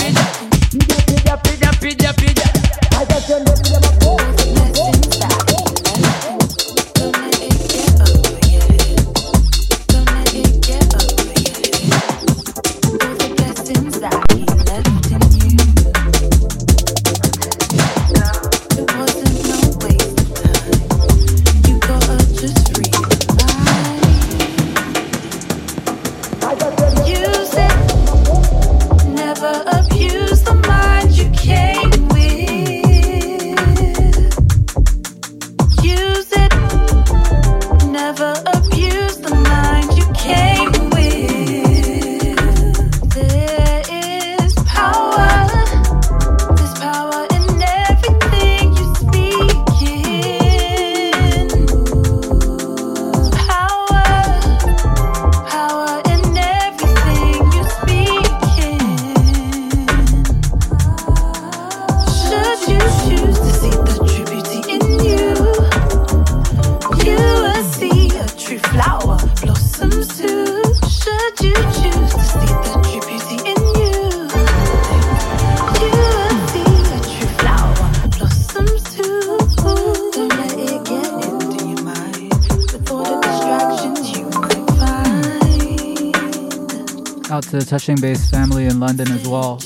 touching 87.69 87.97
bass 88.01 88.31
family 88.31 88.65
in 88.65 88.81
London 88.81 89.13
as 89.13 89.29
well. 89.29 89.57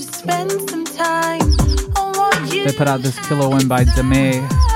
They 2.51 2.73
put 2.73 2.89
out 2.89 3.01
this 3.01 3.17
killer 3.29 3.49
one 3.49 3.69
by 3.69 3.85
DeMay 3.85 4.72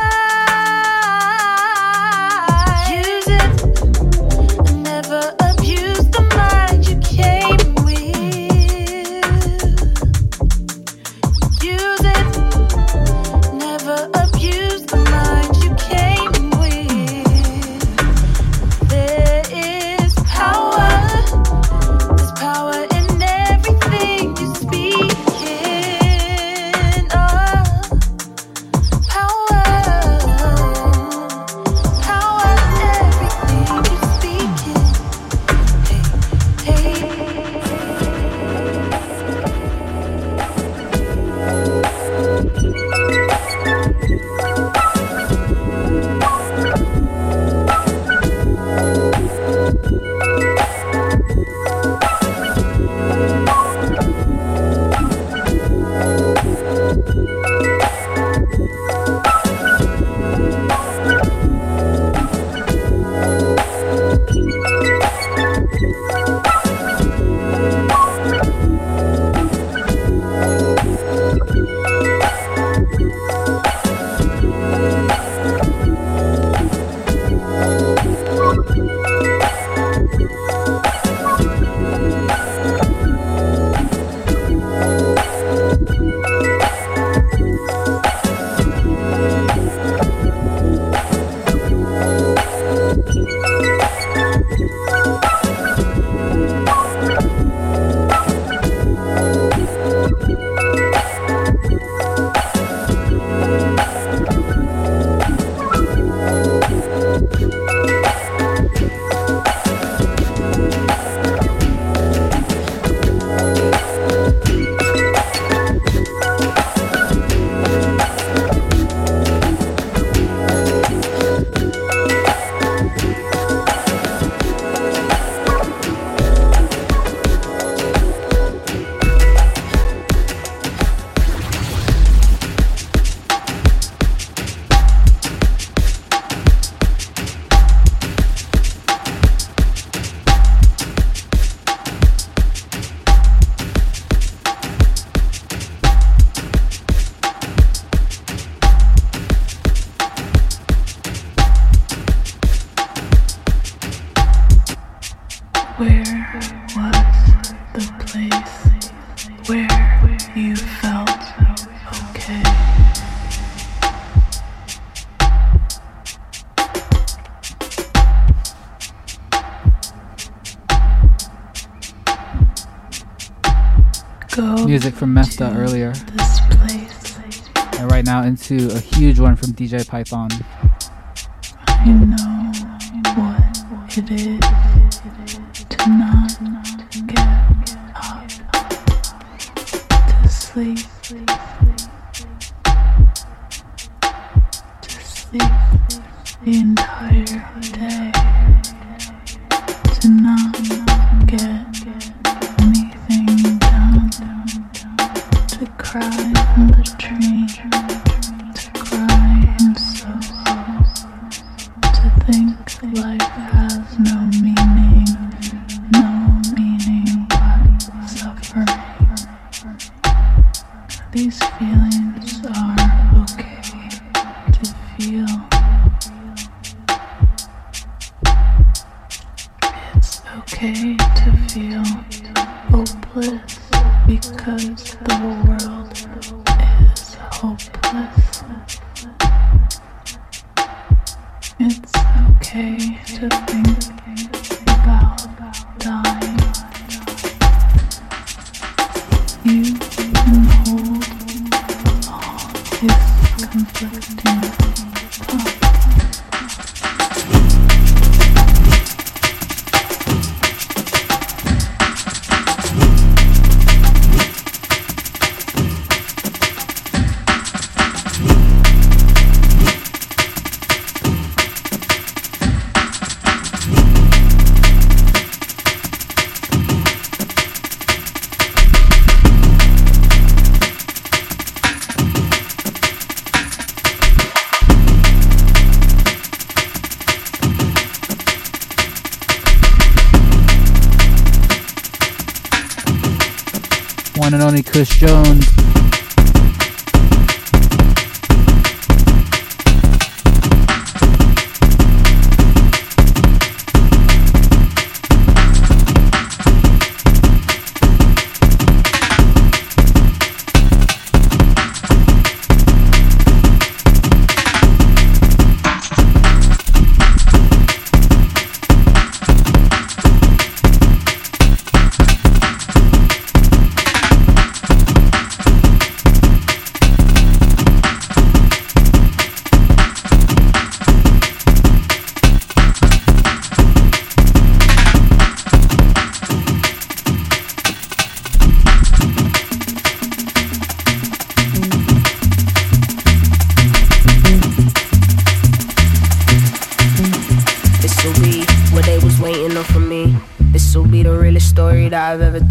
DJ 179.67 179.85
Python. 179.89 180.29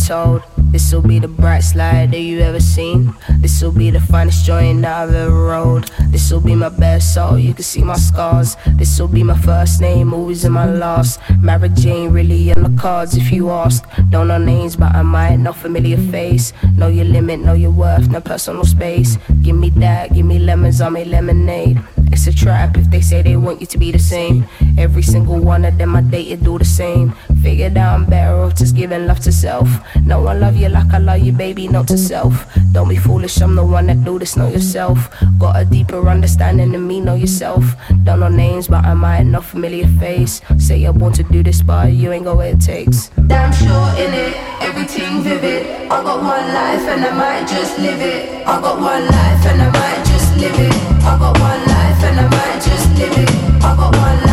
Told. 0.05 0.43
This'll 0.71 1.01
be 1.01 1.19
the 1.19 1.27
bright 1.27 1.61
slide 1.61 2.11
that 2.11 2.19
you 2.19 2.39
ever 2.41 2.59
seen. 2.59 3.13
This'll 3.39 3.71
be 3.71 3.89
the 3.91 3.99
finest 3.99 4.45
joint 4.45 4.85
I've 4.85 5.13
ever 5.13 5.33
rolled. 5.33 5.85
This'll 6.11 6.41
be 6.41 6.53
my 6.53 6.69
best 6.69 7.13
soul, 7.13 7.39
you 7.39 7.53
can 7.53 7.63
see 7.63 7.81
my 7.81 7.95
scars. 7.95 8.57
This'll 8.75 9.07
be 9.07 9.23
my 9.23 9.37
first 9.37 9.81
name, 9.81 10.13
always 10.13 10.45
in 10.45 10.51
my 10.51 10.65
last. 10.65 11.19
Mary 11.41 11.69
Jane 11.69 12.11
really 12.11 12.49
in 12.49 12.61
the 12.63 12.81
cards 12.81 13.15
if 13.15 13.31
you 13.31 13.49
ask. 13.49 13.83
Don't 14.09 14.27
know 14.27 14.37
names, 14.37 14.75
but 14.75 14.93
I 14.93 15.01
might 15.01 15.37
know 15.37 15.53
familiar 15.53 15.97
face. 15.97 16.53
Know 16.77 16.87
your 16.87 17.05
limit, 17.05 17.39
know 17.39 17.53
your 17.53 17.71
worth, 17.71 18.09
no 18.09 18.21
personal 18.21 18.65
space. 18.65 19.17
Give 19.41 19.55
me 19.55 19.69
that, 19.71 20.13
give 20.13 20.25
me 20.25 20.39
lemons, 20.39 20.81
I 20.81 20.89
make 20.89 21.07
lemonade. 21.07 21.79
It's 22.11 22.27
a 22.27 22.33
trap 22.33 22.77
if 22.77 22.89
they 22.91 23.01
say 23.01 23.21
they 23.21 23.35
want 23.37 23.61
you 23.61 23.67
to 23.67 23.77
be 23.77 23.91
the 23.91 23.99
same. 23.99 24.45
Every 24.77 25.03
single 25.03 25.39
one 25.39 25.65
of 25.65 25.77
them 25.77 25.95
I 25.95 26.01
dated 26.01 26.43
do 26.43 26.57
the 26.57 26.65
same. 26.65 27.13
Figured 27.41 27.77
out 27.77 27.95
I'm 27.95 28.05
better 28.05 28.35
off 28.35 28.55
just 28.55 28.75
giving 28.75 29.07
love 29.07 29.19
to 29.21 29.31
self. 29.31 29.69
No 30.03 30.21
one 30.21 30.39
love 30.39 30.55
you 30.55 30.69
like 30.69 30.93
I 30.93 30.97
love 30.97 31.19
you, 31.19 31.31
baby, 31.31 31.67
not 31.67 31.87
to 31.89 31.97
self. 31.97 32.45
Don't 32.71 32.89
be 32.89 32.97
foolish, 32.97 33.39
I'm 33.41 33.55
the 33.55 33.63
one 33.65 33.87
that 33.87 34.03
do 34.03 34.19
this, 34.19 34.35
know 34.35 34.49
yourself. 34.49 35.09
Got 35.39 35.55
a 35.55 35.65
deeper 35.65 36.09
understanding 36.09 36.71
than 36.71 36.87
me, 36.87 36.99
know 36.99 37.15
yourself. 37.15 37.63
Don't 38.03 38.19
know 38.19 38.29
names, 38.29 38.67
but 38.67 38.83
I 38.85 38.93
might 38.93 39.23
know 39.23 39.41
familiar 39.41 39.87
face. 39.99 40.41
Say 40.57 40.79
you 40.79 40.91
want 40.91 41.15
to 41.15 41.23
do 41.23 41.41
this, 41.43 41.61
but 41.61 41.93
you 41.93 42.11
ain't 42.11 42.25
got 42.25 42.37
what 42.37 42.47
it 42.47 42.61
takes. 42.61 43.09
Damn 43.27 43.53
sure 43.53 43.89
in 43.97 44.13
it, 44.13 44.35
everything 44.61 45.21
vivid. 45.23 45.67
I 45.85 46.03
got 46.03 46.21
one 46.21 46.47
life 46.53 46.85
and 46.89 47.05
I 47.05 47.11
might 47.13 47.47
just 47.47 47.79
live 47.79 48.01
it. 48.01 48.45
I 48.45 48.59
got 48.59 48.79
one 48.79 49.05
life 49.05 49.45
and 49.45 49.61
I 49.61 49.69
might 49.71 50.05
just 50.05 50.35
live 50.37 50.59
it. 50.59 50.73
I 51.03 51.17
got 51.17 51.39
one 51.39 51.61
life 51.65 52.03
and 52.03 52.19
I 52.19 52.27
might 52.27 52.61
just 52.61 52.89
live 52.99 53.17
it. 53.17 53.29
I 53.63 53.75
got 53.75 53.95
one 53.95 54.24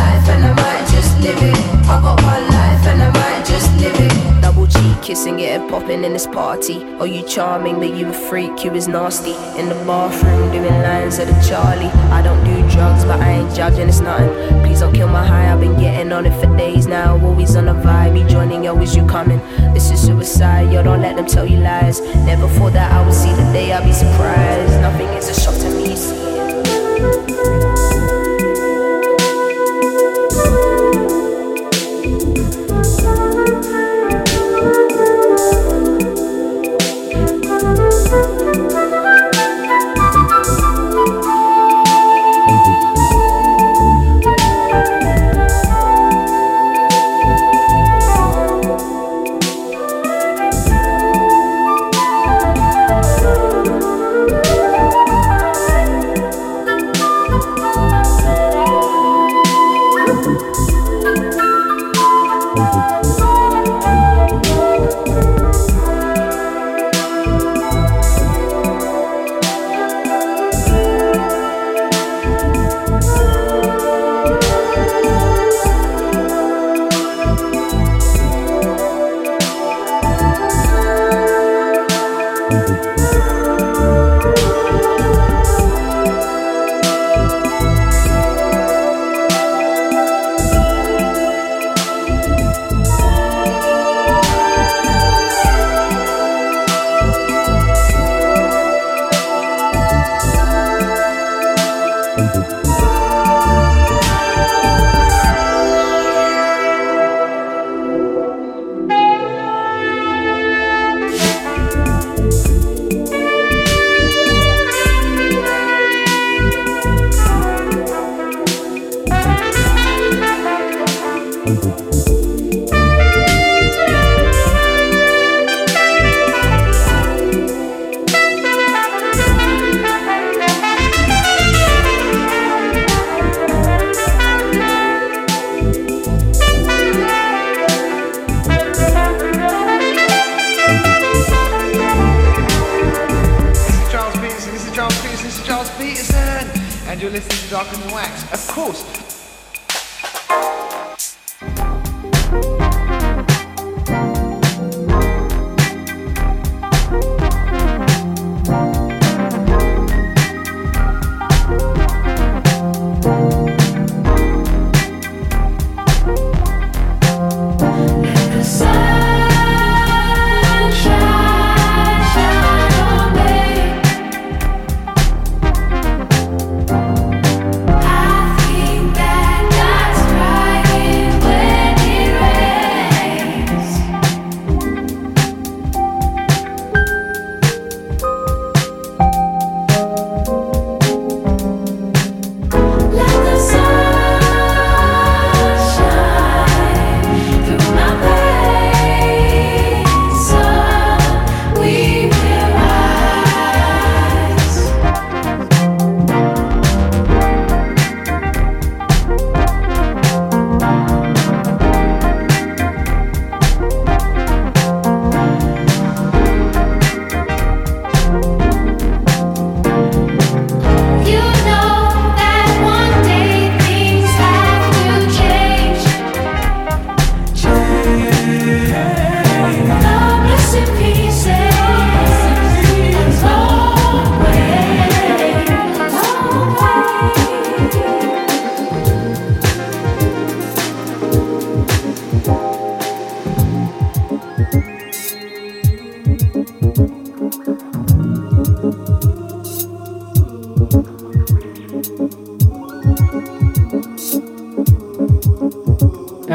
I 1.93 2.01
got 2.01 2.23
one 2.23 2.47
life 2.47 2.87
and 2.87 3.03
I 3.03 3.11
might 3.11 3.45
just 3.45 3.71
live 3.77 3.93
it. 3.93 4.41
Double 4.41 4.65
cheek 4.65 4.99
kissing, 5.03 5.37
getting 5.37 5.69
popping 5.69 6.03
in 6.03 6.13
this 6.13 6.25
party. 6.25 6.83
Oh, 6.97 7.03
you 7.03 7.21
charming, 7.27 7.75
but 7.75 7.93
you 7.93 8.07
a 8.07 8.13
freak, 8.13 8.63
you 8.63 8.73
is 8.73 8.87
nasty. 8.87 9.35
In 9.59 9.69
the 9.69 9.75
bathroom, 9.85 10.51
doing 10.51 10.81
lines 10.81 11.19
of 11.19 11.27
the 11.27 11.39
Charlie. 11.47 11.93
I 12.09 12.23
don't 12.23 12.43
do 12.43 12.55
drugs, 12.73 13.05
but 13.05 13.21
I 13.21 13.33
ain't 13.33 13.53
judging, 13.53 13.89
it's 13.89 13.99
nothing. 13.99 14.31
Please 14.63 14.79
don't 14.79 14.91
kill 14.91 15.07
my 15.07 15.23
high, 15.23 15.53
I've 15.53 15.59
been 15.59 15.79
getting 15.79 16.11
on 16.11 16.25
it 16.25 16.33
for 16.41 16.47
days 16.57 16.87
now. 16.87 17.23
Always 17.23 17.55
on 17.55 17.65
the 17.65 17.73
vibe, 17.73 18.19
you 18.19 18.27
joining, 18.27 18.63
yo, 18.63 18.75
is 18.81 18.95
you 18.95 19.05
coming? 19.05 19.37
This 19.75 19.91
is 19.91 20.01
suicide, 20.03 20.73
yo, 20.73 20.81
don't 20.81 21.03
let 21.03 21.15
them 21.15 21.27
tell 21.27 21.45
you 21.45 21.57
lies. 21.57 22.01
Never 22.25 22.47
thought 22.47 22.73
that 22.73 22.91
I 22.91 23.05
would 23.05 23.13
see 23.13 23.33
the 23.33 23.45
day, 23.53 23.71
I'd 23.71 23.85
be 23.85 23.93
surprised. 23.93 24.81
Nothing 24.81 25.09
is 25.09 25.29
a 25.29 25.39
shock 25.39 25.53
to 25.61 25.69
me, 25.69 25.82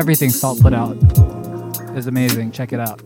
everything 0.08 0.30
Salt 0.30 0.58
put 0.62 0.72
out 0.72 0.96
is 1.94 2.06
amazing. 2.06 2.50
Check 2.50 2.72
it 2.72 2.80
out. 2.80 3.02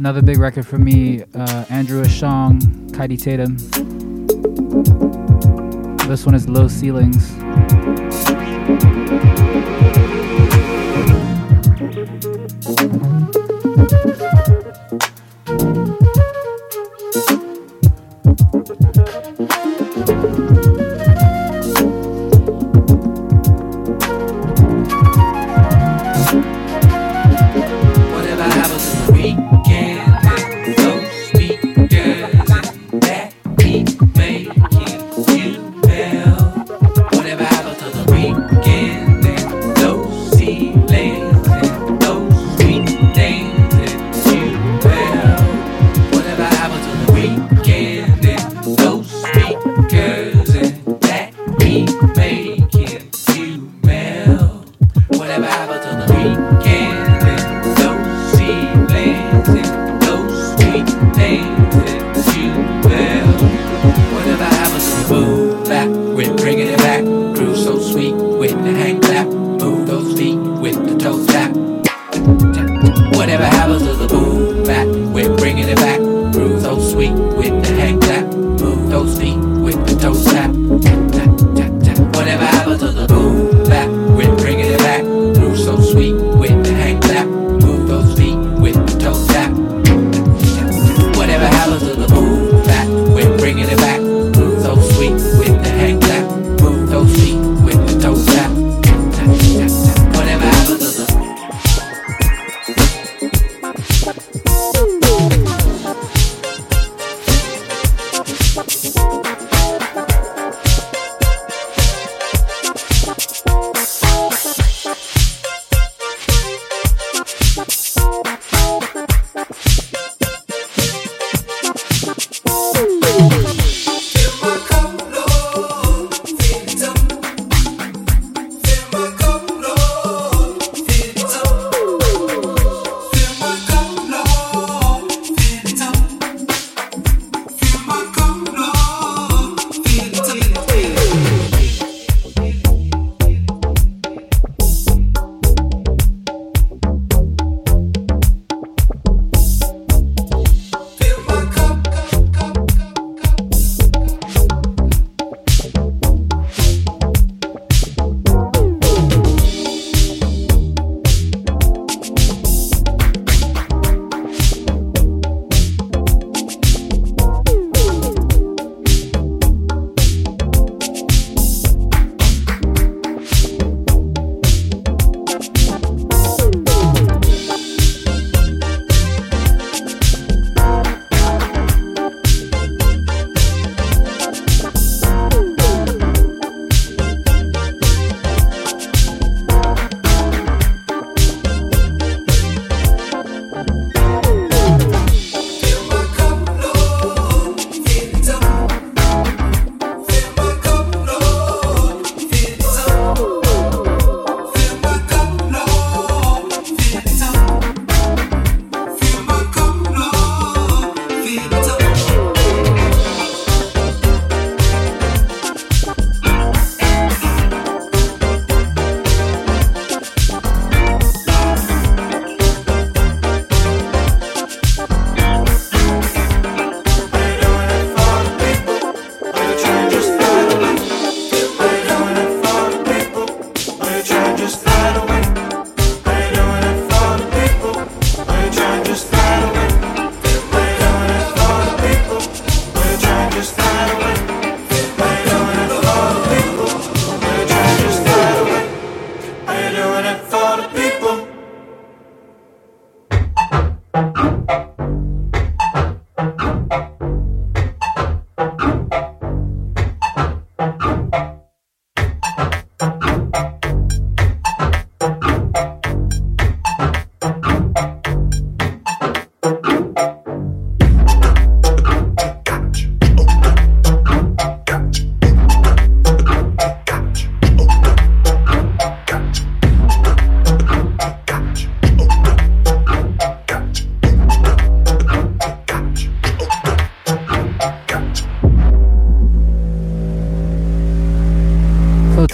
Another 0.00 0.20
big 0.20 0.36
record 0.36 0.66
for 0.66 0.76
me, 0.76 1.22
uh, 1.32 1.64
Andrew 1.70 2.02
Ashong, 2.02 2.60
Kaidi 2.90 3.22
Tatum. 3.22 3.56
This 6.08 6.26
one 6.26 6.34
is 6.34 6.48
Low 6.48 6.66
Ceilings. 6.66 7.40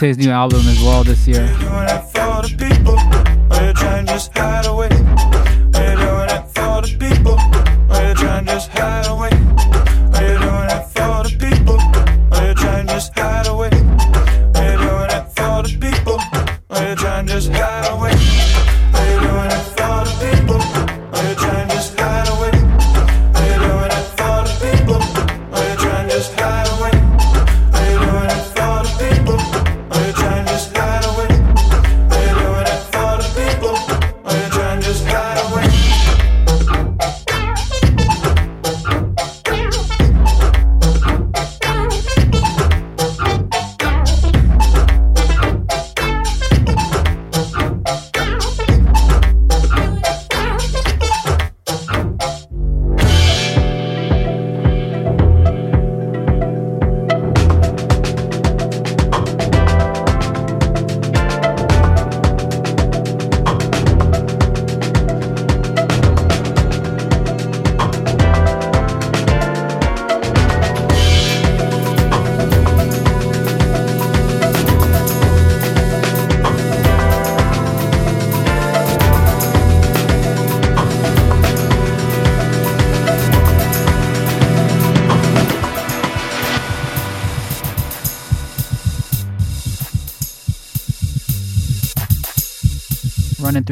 his 0.06 0.18
new 0.18 0.30
album 0.30 0.60
as 0.68 0.80
well 0.82 1.02
this 1.02 1.26
year. 1.26 1.46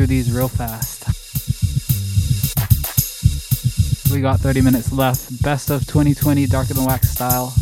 through 0.04 0.16
these 0.16 0.30
real 0.30 0.48
fast. 0.48 1.06
We 4.12 4.20
got 4.20 4.38
30 4.38 4.60
minutes 4.60 4.92
left. 4.92 5.42
Best 5.42 5.70
of 5.70 5.86
2020 5.86 6.46
Darker 6.46 6.74
Than 6.74 6.84
Wax 6.84 7.08
style. 7.08 7.54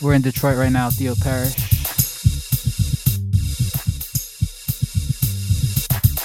We're 0.00 0.14
in 0.14 0.22
Detroit 0.22 0.56
right 0.56 0.72
now, 0.72 0.88
Theo 0.88 1.14
Parrish. 1.20 1.56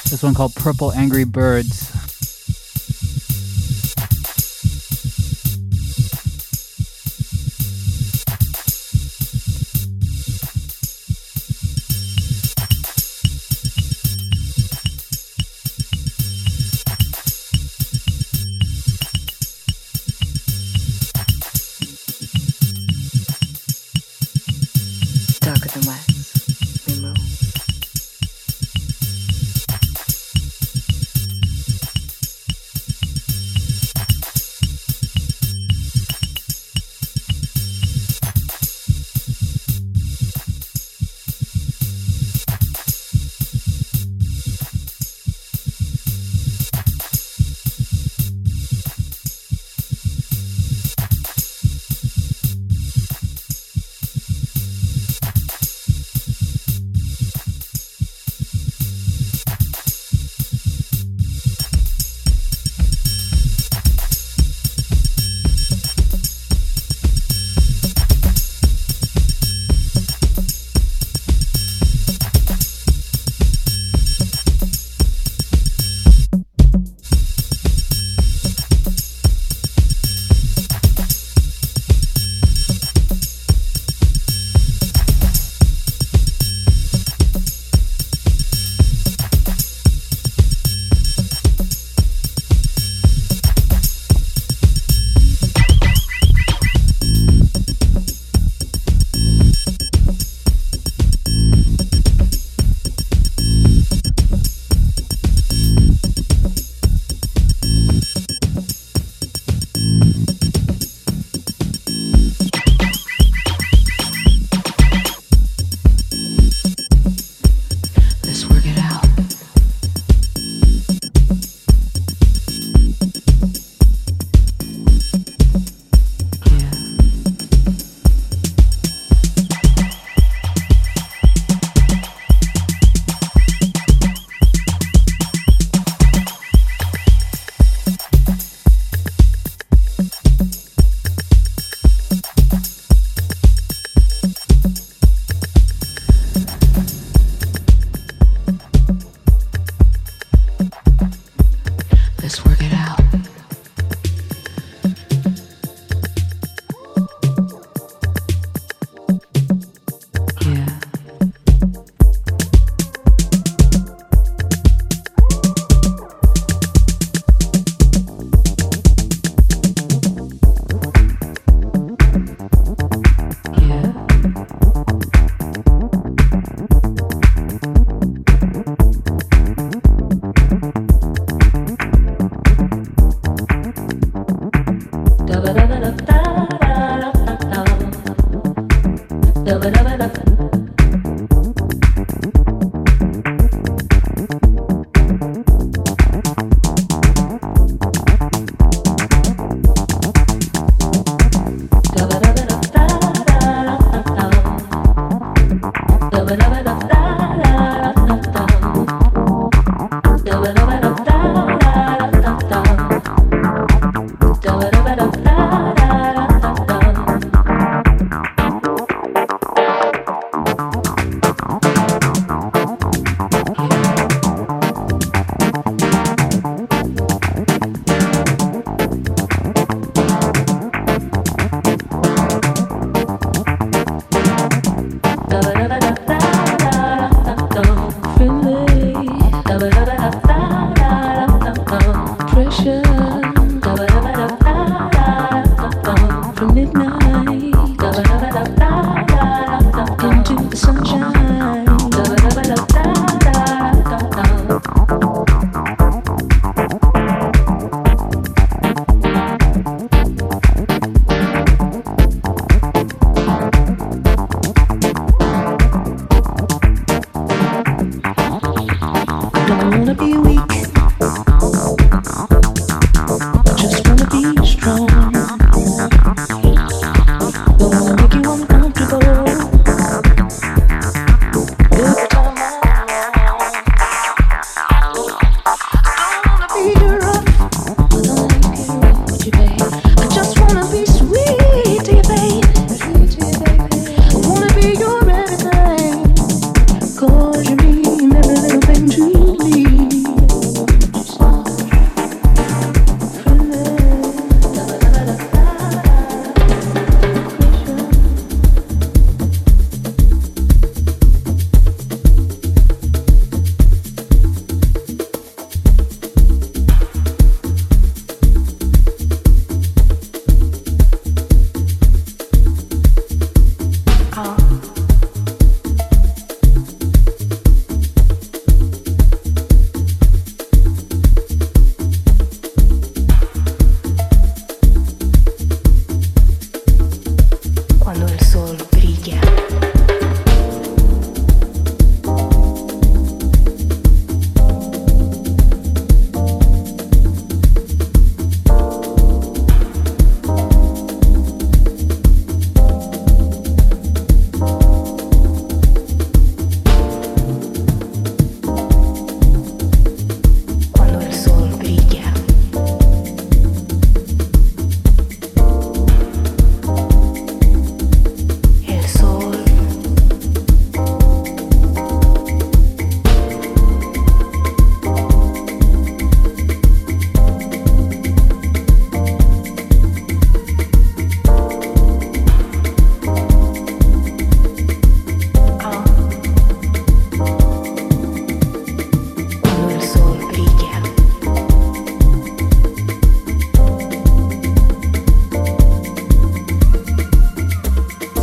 This 0.09 0.23
one 0.23 0.33
called 0.33 0.55
Purple 0.55 0.93
Angry 0.93 1.25
Birds. 1.25 1.82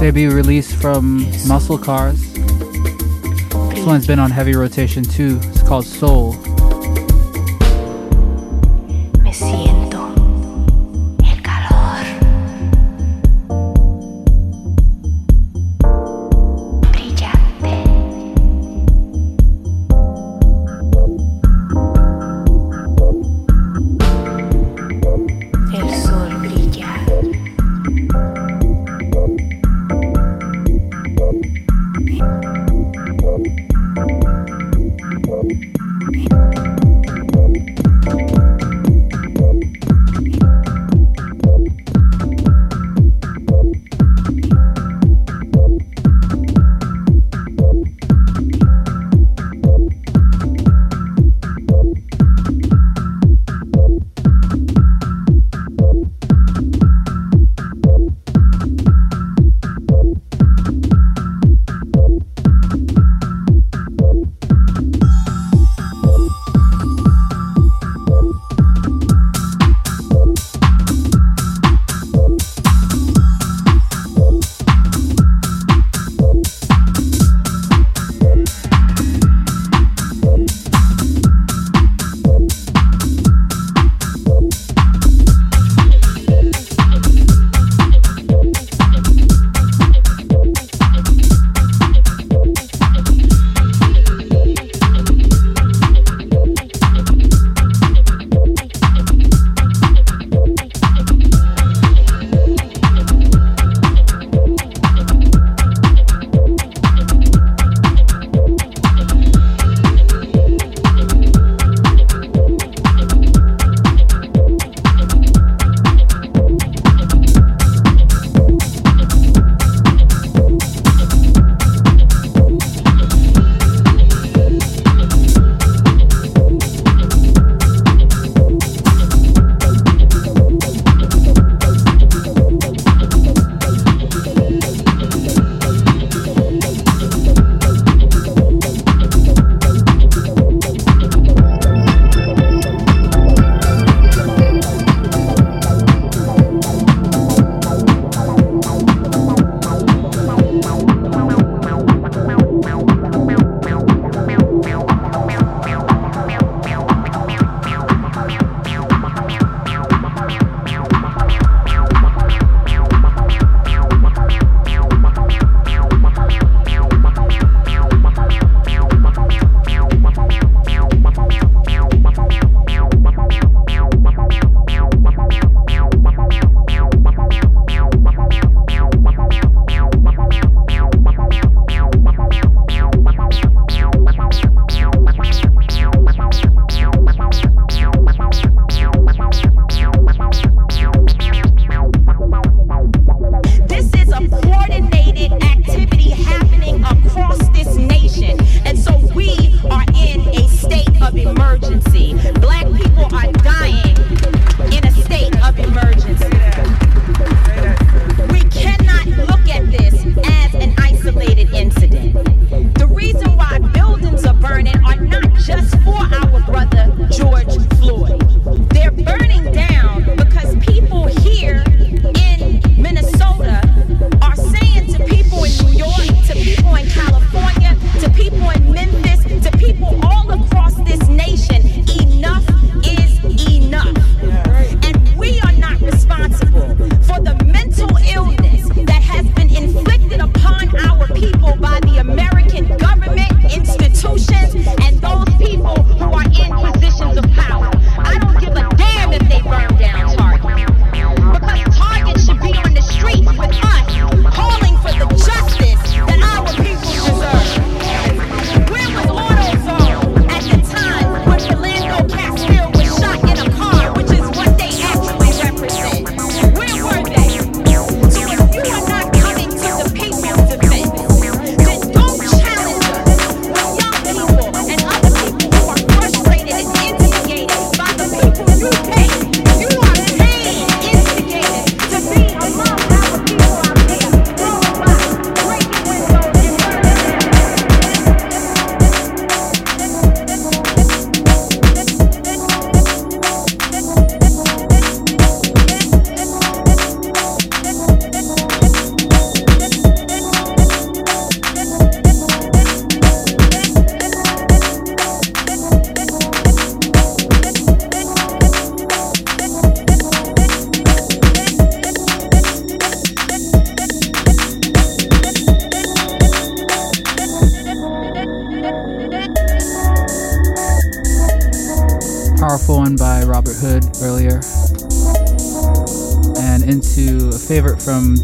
debut 0.01 0.31
release 0.31 0.72
from 0.72 1.27
Muscle 1.47 1.77
Cars. 1.77 2.32
This 2.32 3.85
one's 3.85 4.06
been 4.06 4.18
on 4.18 4.31
heavy 4.31 4.55
rotation 4.55 5.05
too. 5.05 5.39
It's 5.43 5.62
called 5.62 5.85
Soul. 5.85 6.32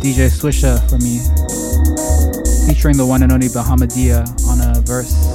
DJ 0.06 0.30
Swisha 0.30 0.78
for 0.88 0.98
me, 0.98 1.18
featuring 2.68 2.96
the 2.96 3.04
one 3.04 3.24
and 3.24 3.32
only 3.32 3.48
Bahamadia 3.48 4.22
on 4.46 4.60
a 4.60 4.80
verse. 4.82 5.25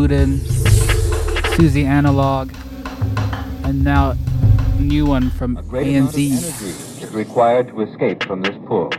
Wooden, 0.00 0.38
Suzi 1.52 1.84
Analogue, 1.84 2.54
and 3.64 3.84
now 3.84 4.12
a 4.12 4.80
new 4.80 5.04
one 5.04 5.28
from 5.28 5.58
ANZ. 5.58 6.16
is 7.02 7.10
required 7.12 7.68
to 7.68 7.82
escape 7.82 8.24
from 8.24 8.40
this 8.40 8.56
pool. 8.64 8.89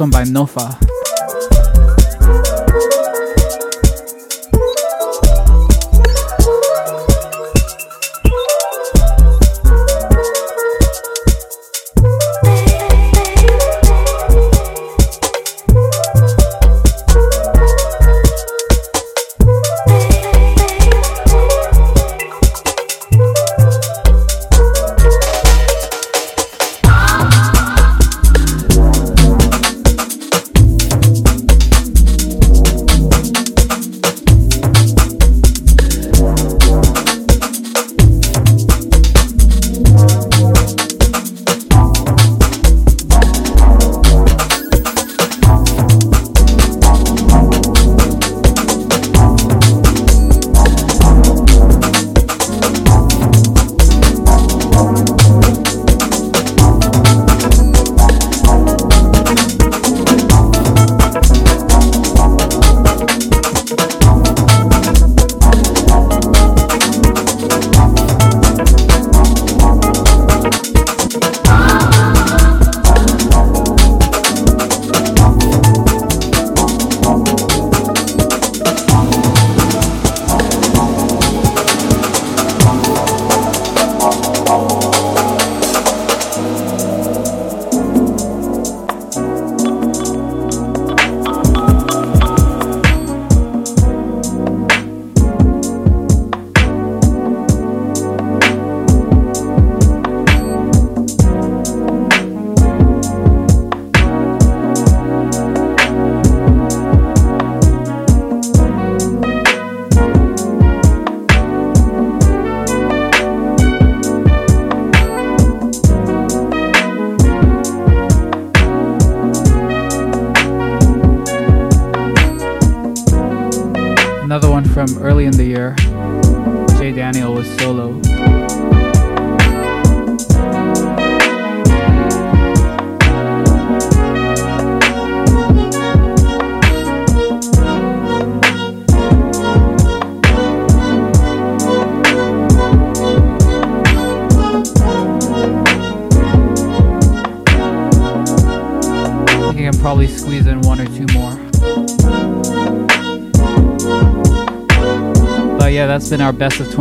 One 0.00 0.08
by 0.08 0.24
Nofa. 0.24 0.99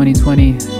2020 0.06 0.79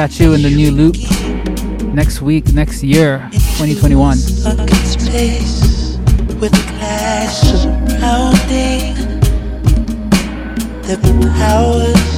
catch 0.00 0.18
you 0.18 0.32
in 0.32 0.40
the 0.40 0.48
new 0.48 0.70
loop 0.70 0.96
next 1.94 2.22
week, 2.22 2.54
next 2.54 2.82
year, 2.82 3.28
2021. 3.32 4.16
Surrounding 8.10 8.94
the 10.82 10.96
powers 11.38 12.10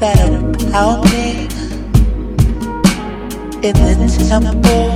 that 0.00 0.16
are 0.18 0.48
pounding 0.72 1.50
in 3.62 3.74
the 3.74 4.26
temple, 4.30 4.92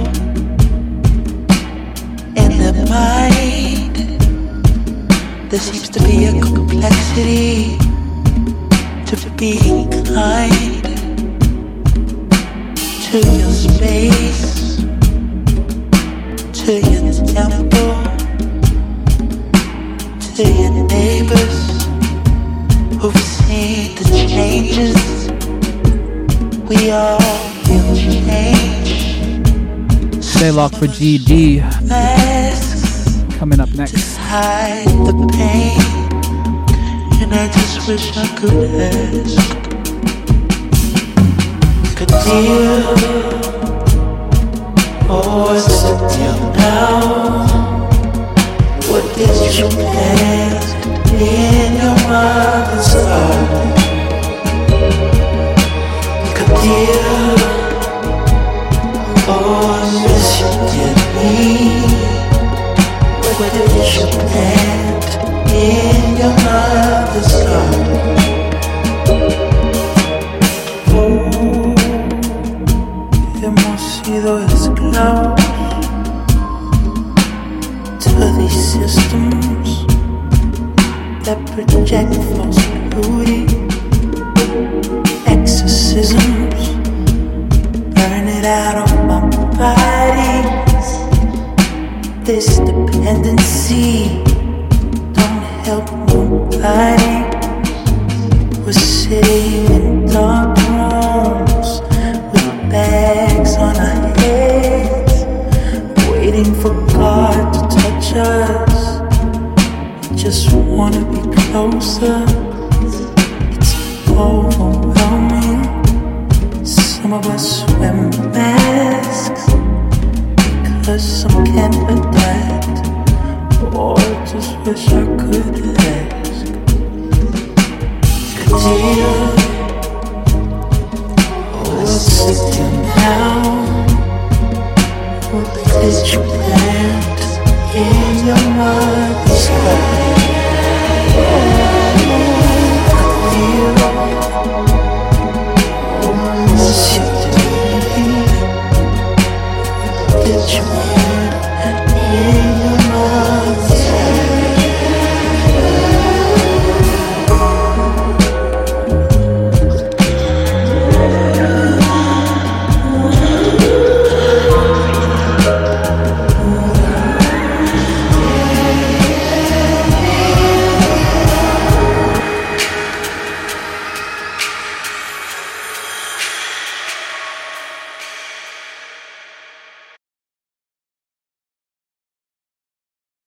in 2.41 2.53
the 2.65 2.73
mind. 2.89 3.97
There 5.51 5.61
seems 5.61 5.91
to 5.91 6.01
be 6.01 6.25
a 6.25 6.33
complexity 6.41 7.77
to 9.05 9.31
being 9.37 9.91
kind 10.07 10.85
to 13.05 13.19
your 13.19 13.53
space, 13.53 14.79
to 16.65 16.73
your 16.81 17.13
temple, 17.27 17.94
to 20.37 20.43
your 20.43 20.73
neighbors 20.89 21.85
who've 23.01 23.17
seen 23.17 23.95
the 23.95 24.27
changes. 24.29 25.31
We 26.69 26.91
all 26.91 27.21
feel 27.63 27.95
change. 27.95 29.15
Stay 30.25 30.51
locked 30.51 30.77
for 30.77 30.87
GD 30.87 31.61
Masks 31.87 33.23
coming 33.39 33.61
up 33.61 33.73
next. 33.75 34.17
hide 34.17 34.89
the 35.07 35.15
pain, 35.35 35.79
and 37.23 37.33
I 37.33 37.47
just 37.53 37.87
wish 37.87 38.17
I 38.17 38.27
could 38.37 38.75
ask. 38.75 39.39
Could 41.97 42.11
or 45.09 45.61
sit 45.61 45.99
down 46.19 46.53
now? 46.57 47.74
What 48.95 49.17
did 49.17 49.59
you 49.59 49.67
plant 49.71 50.65
in 51.11 51.75
your 51.83 51.97
mother's 52.07 52.93
heart? 52.95 53.75
Could 56.37 56.55
you 56.63 56.95
or 59.35 59.83
miss 59.99 60.31
you 60.39 60.51
dearly? 60.71 61.43
What 63.19 63.51
did 63.53 63.75
you 63.97 64.07
plant 64.23 65.07
in 65.51 66.17
your 66.17 66.35
mother's 66.47 67.33
heart? 67.49 67.95
hemos 73.43 73.81
sido 74.05 74.39
esclavos 74.39 75.44
systems 78.75 79.87
that 81.25 81.39
project 81.55 82.13
false 82.35 82.61
beauty, 82.91 83.47
exorcisms, 85.31 86.63
burn 87.95 88.27
it 88.27 88.45
out 88.45 88.77
on 88.85 89.07
my 89.07 89.21
bodies. 89.57 90.91
This 92.27 92.59
dependency 92.59 94.25